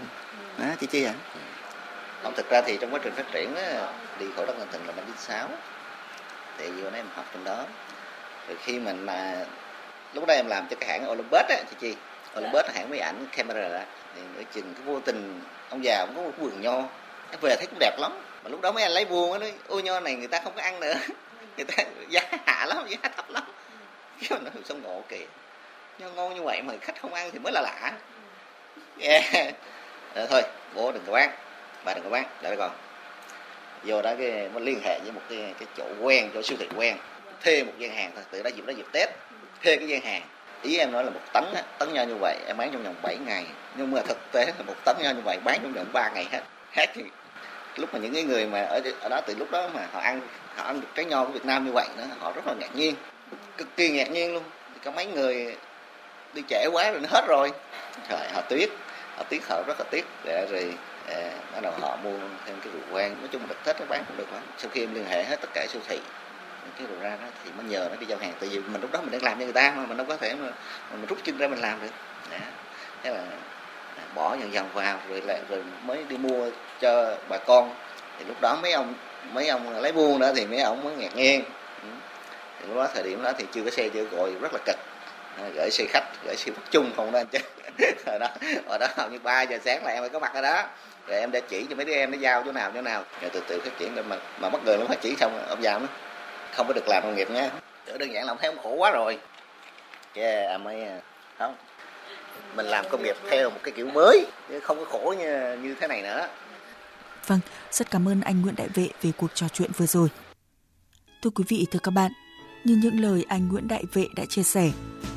Đó 0.59 0.67
chị 0.81 0.87
chi 0.87 1.05
ạ? 1.05 1.15
Không, 2.23 2.35
thực 2.37 2.51
ra 2.51 2.63
thì 2.67 2.79
trong 2.81 2.95
quá 2.95 3.01
trình 3.03 3.13
phát 3.13 3.33
triển 3.33 3.55
đi 4.19 4.27
khổ 4.37 4.47
đất 4.47 4.55
thịnh 4.73 4.87
là 4.87 4.93
năm 4.93 5.05
96 5.07 5.49
thì 6.59 6.71
vừa 6.71 6.91
nãy 6.91 7.01
em 7.01 7.07
học 7.15 7.25
trong 7.33 7.45
đó. 7.45 7.65
Rồi 8.49 8.57
khi 8.65 8.79
mình 8.79 9.07
mà 9.07 9.47
lúc 10.15 10.27
đó 10.27 10.35
em 10.35 10.47
làm 10.49 10.67
cho 10.71 10.77
cái 10.81 10.89
hãng 10.89 11.11
Olympus 11.11 11.47
á 11.49 11.63
chị 11.71 11.77
chi. 11.81 11.97
Olympus 12.37 12.53
bớt 12.53 12.75
hãng 12.75 12.91
máy 12.91 12.99
ảnh 12.99 13.27
camera 13.37 13.69
đó 13.69 13.81
thì 14.15 14.21
ở 14.37 14.43
chừng 14.53 14.75
cái 14.75 14.85
vô 14.85 15.01
tình, 15.01 15.41
ông 15.71 15.85
già 15.85 16.07
cũng 16.07 16.17
có 16.17 16.23
một 16.23 16.33
vườn 16.39 16.61
nho. 16.61 16.83
Em 17.31 17.41
về 17.41 17.57
thấy 17.57 17.67
cũng 17.67 17.79
đẹp 17.79 17.99
lắm. 17.99 18.13
Mà 18.45 18.51
lúc 18.51 18.61
đó 18.61 18.73
mấy 18.73 18.83
anh 18.83 18.93
lấy 18.93 19.05
buồn 19.05 19.33
á, 19.33 19.39
nói 19.39 19.53
ôi 19.69 19.83
nho 19.83 20.01
này 20.01 20.15
người 20.15 20.29
ta 20.29 20.41
không 20.45 20.53
có 20.57 20.63
ăn 20.63 20.81
nữa. 20.81 20.95
Người 21.57 21.65
ta 21.65 21.85
giá 22.09 22.21
hạ 22.47 22.67
lắm, 22.67 22.87
giá 22.89 22.97
thấp 23.17 23.31
lắm. 23.31 23.43
Cái 24.21 24.29
mình 24.31 24.45
nói 24.45 24.63
xong 24.65 24.83
ngộ 24.83 25.03
kìa? 25.09 25.27
Nho 25.99 26.09
ngon 26.09 26.35
như 26.35 26.43
vậy 26.43 26.63
mà 26.63 26.75
khách 26.81 27.01
không 27.03 27.15
ăn 27.15 27.31
thì 27.33 27.39
mới 27.39 27.53
là 27.53 27.61
lạ. 27.61 27.93
Yeah. 29.01 29.55
rồi 30.15 30.27
thôi 30.31 30.43
bố 30.75 30.93
đừng 30.93 31.03
có 31.07 31.13
bán. 31.13 31.31
Bà 31.85 31.95
đừng 31.95 32.05
có 32.05 32.11
bán. 32.11 32.25
Để 32.43 32.57
con 32.57 32.71
vô 33.83 34.03
đó 34.03 34.15
cái, 34.19 34.49
nó 34.55 34.61
liên 34.61 34.81
hệ 34.85 34.99
với 35.03 35.13
một 35.13 35.21
cái 35.29 35.55
cái 35.59 35.69
chỗ 35.77 35.85
quen, 36.01 36.31
chỗ 36.35 36.43
siêu 36.43 36.59
thị 36.61 36.69
quen. 36.77 36.97
Thuê 37.45 37.65
một 37.65 37.73
gian 37.79 37.95
hàng 37.95 38.13
thôi. 38.15 38.25
Từ 38.31 38.43
đó 38.43 38.51
dịp 38.55 38.67
đó 38.67 38.73
dịp 38.77 38.87
tết. 38.93 39.09
Thuê 39.63 39.77
cái 39.77 39.89
gian 39.89 40.01
hàng 40.01 40.23
ý 40.63 40.79
em 40.79 40.93
nói 40.93 41.05
là 41.05 41.11
một 41.11 41.21
tấn 41.33 41.45
á, 41.55 41.63
tấn 41.79 41.93
nho 41.93 42.03
như 42.03 42.15
vậy 42.21 42.37
em 42.47 42.57
bán 42.57 42.71
trong 42.73 42.83
vòng 42.85 42.95
7 43.03 43.17
ngày. 43.27 43.45
Nhưng 43.77 43.91
mà 43.91 44.01
thực 44.03 44.19
tế 44.33 44.47
là 44.47 44.65
một 44.67 44.75
tấn 44.85 44.97
nho 44.99 45.11
như 45.11 45.21
vậy 45.25 45.39
bán 45.45 45.59
trong 45.63 45.73
vòng 45.73 45.87
3 45.93 46.09
ngày 46.15 46.27
hết 46.33 46.41
hết 46.73 46.87
thì 46.95 47.03
lúc 47.77 47.95
mà 47.95 47.99
những 47.99 48.15
cái 48.15 48.23
người 48.23 48.47
mà 48.47 48.63
ở, 48.63 48.81
ở 49.01 49.09
đó 49.09 49.21
từ 49.27 49.35
lúc 49.39 49.51
đó 49.51 49.69
mà 49.75 49.87
họ 49.93 50.01
ăn 50.01 50.21
họ 50.57 50.65
ăn 50.65 50.81
được 50.81 50.89
trái 50.95 51.05
nho 51.05 51.25
của 51.25 51.33
Việt 51.33 51.45
Nam 51.45 51.65
như 51.65 51.73
vậy 51.75 51.89
đó 51.99 52.05
họ 52.19 52.33
rất 52.33 52.47
là 52.47 52.55
ngạc 52.61 52.77
nhiên 52.77 52.95
cực 53.57 53.77
kỳ 53.77 53.91
ngạc 53.91 54.11
nhiên 54.11 54.35
luôn. 54.35 54.43
Có 54.85 54.91
mấy 54.91 55.07
người 55.07 55.57
đi 56.33 56.43
trễ 56.49 56.67
quá 56.73 56.91
rồi 56.91 57.01
nó 57.01 57.09
hết 57.11 57.25
rồi. 57.29 57.53
Trời 58.09 58.29
họ 58.35 58.41
tiếc 58.49 58.73
họ 59.17 59.23
tiếc 59.29 59.49
họ 59.49 59.63
rất 59.67 59.79
là 59.79 59.85
tiếc. 59.91 60.05
Để 60.25 60.47
rồi 60.51 60.75
à, 61.09 61.31
bắt 61.53 61.61
đầu 61.63 61.73
họ 61.81 61.97
mua 62.05 62.19
thêm 62.47 62.57
cái 62.65 62.73
rượu 62.73 62.83
vang 62.91 63.17
nói 63.21 63.29
chung 63.33 63.43
là 63.49 63.55
thích 63.65 63.77
nó 63.81 63.87
bán 63.89 64.05
cũng 64.09 64.17
được 64.17 64.33
lắm. 64.33 64.43
Sau 64.59 64.71
khi 64.75 64.81
em 64.81 64.95
liên 64.95 65.05
hệ 65.05 65.25
hết 65.25 65.41
tất 65.41 65.49
cả 65.55 65.67
siêu 65.69 65.83
thị 65.89 65.99
cái 66.79 66.87
đầu 66.91 66.99
ra 67.03 67.11
đó 67.11 67.27
thì 67.45 67.51
mới 67.57 67.67
nhờ 67.67 67.89
nó 67.91 67.97
đi 67.97 68.07
giao 68.07 68.19
hàng. 68.19 68.33
Tại 68.41 68.49
vì 68.49 68.59
mình 68.59 68.81
lúc 68.81 68.93
đó 68.93 69.01
mình 69.01 69.11
đang 69.11 69.23
làm 69.23 69.39
cho 69.39 69.45
người 69.45 69.53
ta 69.53 69.75
mà, 69.77 69.87
mình 69.87 69.97
đâu 69.97 70.07
có 70.07 70.17
thể 70.17 70.35
mà 70.35 70.49
mình 70.91 71.07
rút 71.07 71.19
chân 71.25 71.39
ra 71.39 71.49
mình 71.49 71.59
làm 71.59 71.81
được. 71.83 71.91
Đó. 72.31 72.37
thế 73.03 73.11
là 73.11 73.21
à, 73.97 74.03
bỏ 74.15 74.37
dần 74.41 74.53
dần 74.53 74.69
vào 74.75 74.99
rồi 75.09 75.23
lại, 75.27 75.41
rồi 75.49 75.63
mới 75.85 76.05
đi 76.09 76.17
mua 76.17 76.51
cho 76.81 77.17
bà 77.29 77.39
con. 77.39 77.75
Thì 78.19 78.25
lúc 78.25 78.37
đó 78.41 78.59
mấy 78.63 78.73
ông 78.73 78.95
mấy 79.33 79.49
ông 79.49 79.81
lấy 79.81 79.93
buôn 79.93 80.19
nữa 80.19 80.33
thì 80.37 80.47
mấy 80.47 80.61
ông 80.61 80.85
mới 80.85 80.97
ngạc 80.97 81.17
nhiên. 81.17 81.45
Ừ. 81.83 81.89
Thì 82.61 82.67
lúc 82.69 82.77
đó, 82.77 82.89
thời 82.95 83.03
điểm 83.03 83.23
đó 83.23 83.33
thì 83.39 83.45
chưa 83.53 83.63
có 83.65 83.71
xe, 83.71 83.89
chưa 83.89 84.05
gọi, 84.05 84.31
rất 84.41 84.53
là 84.53 84.59
cực. 84.67 84.77
Gửi 85.55 85.71
xe 85.71 85.85
khách, 85.89 86.05
gửi 86.25 86.37
xe 86.37 86.51
bắt 86.51 86.63
chung 86.71 86.93
không 86.97 87.13
đó 87.13 87.19
anh 87.19 87.27
chứ. 87.27 87.39
Hồi 88.07 88.19
đó 88.19 88.27
hồi 88.69 88.79
đó 88.79 88.87
hầu 88.97 89.09
như 89.11 89.19
ba 89.19 89.43
giờ 89.43 89.59
sáng 89.65 89.85
là 89.85 89.93
em 89.93 90.03
phải 90.03 90.09
có 90.09 90.19
mặt 90.19 90.35
ở 90.35 90.41
đó. 90.41 90.63
Rồi 91.07 91.21
em 91.21 91.31
đã 91.33 91.41
chỉ 91.49 91.67
cho 91.71 91.77
mấy 91.77 91.85
đứa 91.85 91.93
em 91.93 92.11
nó 92.11 92.19
giao 92.19 92.43
chỗ 92.43 92.53
nào 92.53 92.71
chỗ 92.75 92.83
nào. 92.83 93.05
Rồi 93.21 93.31
từ 93.31 93.41
từ 93.49 93.61
phát 93.61 93.71
triển 93.79 93.95
mà 94.09 94.17
mà 94.41 94.49
mất 94.49 94.59
người 94.65 94.77
nó 94.79 94.87
phát 94.87 95.01
triển 95.01 95.17
xong 95.17 95.47
ông 95.49 95.63
già 95.63 95.79
nó 95.79 95.87
không 96.61 96.69
có 96.69 96.73
được 96.73 96.89
làm 96.89 97.03
nông 97.03 97.17
nghiệp 97.17 97.31
nha. 97.31 97.51
Đơn 97.87 98.13
giản 98.13 98.25
là 98.25 98.33
ông 98.33 98.39
thấy 98.41 98.51
ông 98.51 98.63
khổ 98.63 98.75
quá 98.79 98.91
rồi. 98.91 99.19
Cái 100.15 100.25
em 100.25 100.65
mới 100.65 100.85
không. 101.39 101.55
Mình 102.57 102.67
làm 102.67 102.85
công 102.91 103.03
nghiệp 103.03 103.17
theo 103.31 103.51
một 103.51 103.59
cái 103.63 103.73
kiểu 103.77 103.87
mới 103.87 104.27
chứ 104.49 104.61
không 104.61 104.77
có 104.77 104.85
khổ 104.85 105.15
như 105.19 105.59
như 105.63 105.75
thế 105.81 105.89
này 105.89 106.03
nữa. 106.03 106.29
Vâng, 107.27 107.41
rất 107.71 107.91
cảm 107.91 108.09
ơn 108.09 108.21
anh 108.21 108.43
Nguyễn 108.43 108.55
Đại 108.57 108.69
Vệ 108.75 108.89
về 109.03 109.13
cuộc 109.17 109.31
trò 109.35 109.49
chuyện 109.49 109.71
vừa 109.77 109.87
rồi. 109.87 110.09
Thưa 111.23 111.31
quý 111.31 111.45
vị, 111.49 111.67
thưa 111.71 111.79
các 111.83 111.91
bạn, 111.91 112.13
như 112.65 112.79
những 112.83 113.01
lời 113.01 113.25
anh 113.29 113.49
Nguyễn 113.49 113.69
Đại 113.69 113.85
Vệ 113.93 114.05
đã 114.17 114.25
chia 114.29 114.43
sẻ, 114.43 114.71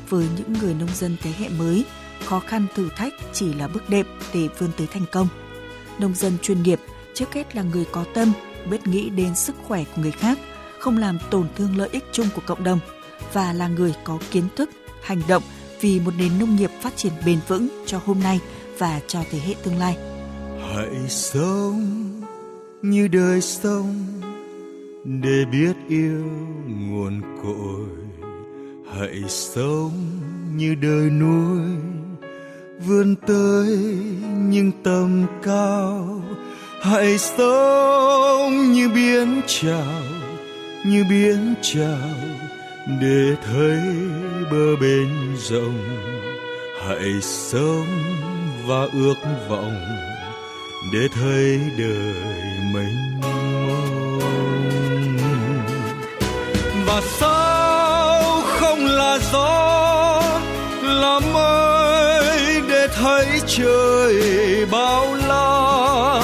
với 0.08 0.26
những 0.36 0.52
người 0.62 0.74
nông 0.74 0.94
dân 0.94 1.16
thế 1.22 1.30
hệ 1.38 1.48
mới, 1.48 1.84
khó 2.24 2.40
khăn 2.40 2.66
thử 2.74 2.88
thách 2.96 3.12
chỉ 3.32 3.54
là 3.54 3.68
bước 3.68 3.88
đệm 3.88 4.06
để 4.34 4.48
vươn 4.58 4.70
tới 4.78 4.86
thành 4.92 5.04
công. 5.12 5.28
Nông 5.98 6.14
dân 6.14 6.38
chuyên 6.42 6.62
nghiệp 6.62 6.80
trước 7.14 7.32
hết 7.32 7.56
là 7.56 7.62
người 7.62 7.84
có 7.92 8.04
tâm, 8.14 8.32
biết 8.70 8.86
nghĩ 8.86 9.10
đến 9.10 9.34
sức 9.34 9.54
khỏe 9.68 9.84
của 9.96 10.02
người 10.02 10.12
khác, 10.12 10.38
không 10.84 10.98
làm 10.98 11.18
tổn 11.30 11.46
thương 11.56 11.76
lợi 11.76 11.88
ích 11.92 12.04
chung 12.12 12.26
của 12.34 12.42
cộng 12.46 12.64
đồng 12.64 12.78
và 13.32 13.52
là 13.52 13.68
người 13.68 13.94
có 14.04 14.18
kiến 14.30 14.44
thức, 14.56 14.70
hành 15.02 15.20
động 15.28 15.42
vì 15.80 16.00
một 16.00 16.10
nền 16.18 16.38
nông 16.38 16.56
nghiệp 16.56 16.70
phát 16.82 16.96
triển 16.96 17.12
bền 17.26 17.38
vững 17.48 17.68
cho 17.86 18.00
hôm 18.04 18.20
nay 18.22 18.40
và 18.78 19.00
cho 19.06 19.20
thế 19.30 19.38
hệ 19.38 19.54
tương 19.62 19.78
lai. 19.78 19.96
Hãy 20.74 21.08
sống 21.08 22.04
như 22.82 23.08
đời 23.08 23.40
sống 23.40 23.94
để 25.04 25.44
biết 25.52 25.72
yêu 25.88 26.24
nguồn 26.66 27.22
cội 27.42 27.88
hãy 28.98 29.22
sống 29.28 29.92
như 30.56 30.74
đời 30.74 31.10
nuôi 31.10 31.60
vươn 32.86 33.16
tới 33.26 33.78
những 34.48 34.70
tầm 34.82 35.26
cao 35.42 36.22
hãy 36.82 37.18
sống 37.18 38.72
như 38.72 38.88
biến 38.88 39.40
trào 39.46 40.13
như 40.84 41.04
biến 41.10 41.54
trào 41.62 42.14
để 43.00 43.34
thấy 43.46 43.78
bờ 44.50 44.76
bên 44.80 45.36
rộng. 45.36 45.78
Hãy 46.86 47.20
sống 47.22 47.86
và 48.66 48.86
ước 48.92 49.14
vọng 49.48 49.86
để 50.92 51.08
thấy 51.14 51.60
đời 51.78 52.14
mênh 52.74 53.20
mông. 53.22 54.20
Và 56.86 57.00
sao 57.18 58.42
không 58.46 58.84
là 58.84 59.18
gió 59.32 60.22
là 60.82 61.20
mây 61.32 62.60
để 62.68 62.88
thấy 62.94 63.26
trời 63.46 64.66
bao 64.70 65.14
la. 65.14 66.20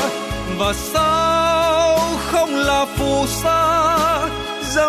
Và 0.59 0.73
sao 0.73 1.99
không 2.31 2.55
là 2.55 2.87
phù 2.99 3.27
sa 3.27 3.60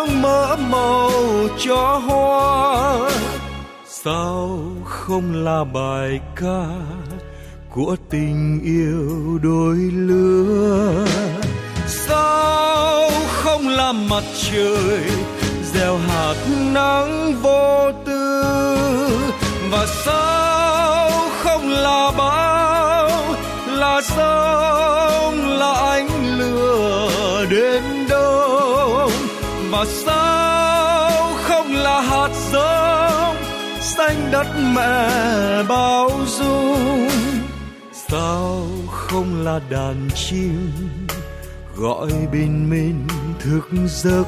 dâng 0.06 0.22
mỡ 0.22 0.56
màu 0.56 1.10
cho 1.58 2.00
hoa. 2.06 3.10
Sao 3.86 4.60
không 4.84 5.44
là 5.44 5.64
bài 5.64 6.20
ca 6.36 6.66
của 7.70 7.96
tình 8.10 8.60
yêu 8.64 9.38
đôi 9.42 9.76
lứa? 9.76 11.06
Sao 11.86 13.10
không 13.32 13.68
là 13.68 13.92
mặt 13.92 14.24
trời 14.50 15.00
gieo 15.74 15.96
hạt 15.96 16.34
nắng 16.72 17.34
vô 17.42 17.92
tư? 18.06 18.44
Và 19.70 19.86
sao 20.04 20.61
sao 29.86 31.32
không 31.42 31.74
là 31.74 32.00
hạt 32.00 32.30
giống 32.52 33.36
xanh 33.80 34.28
đất 34.30 34.46
mẹ 34.74 35.62
bao 35.68 36.10
dung? 36.26 37.08
Sao 37.92 38.66
không 38.90 39.44
là 39.44 39.60
đàn 39.70 40.08
chim 40.14 40.72
gọi 41.76 42.10
bình 42.32 42.70
minh 42.70 43.06
thức 43.40 43.68
giấc? 43.88 44.26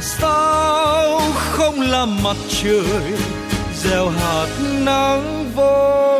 Sao 0.00 1.20
không 1.34 1.80
là 1.80 2.06
mặt 2.24 2.36
trời 2.48 3.12
gieo 3.74 4.08
hạt 4.08 4.48
nắng 4.84 5.52
vôi? 5.54 6.11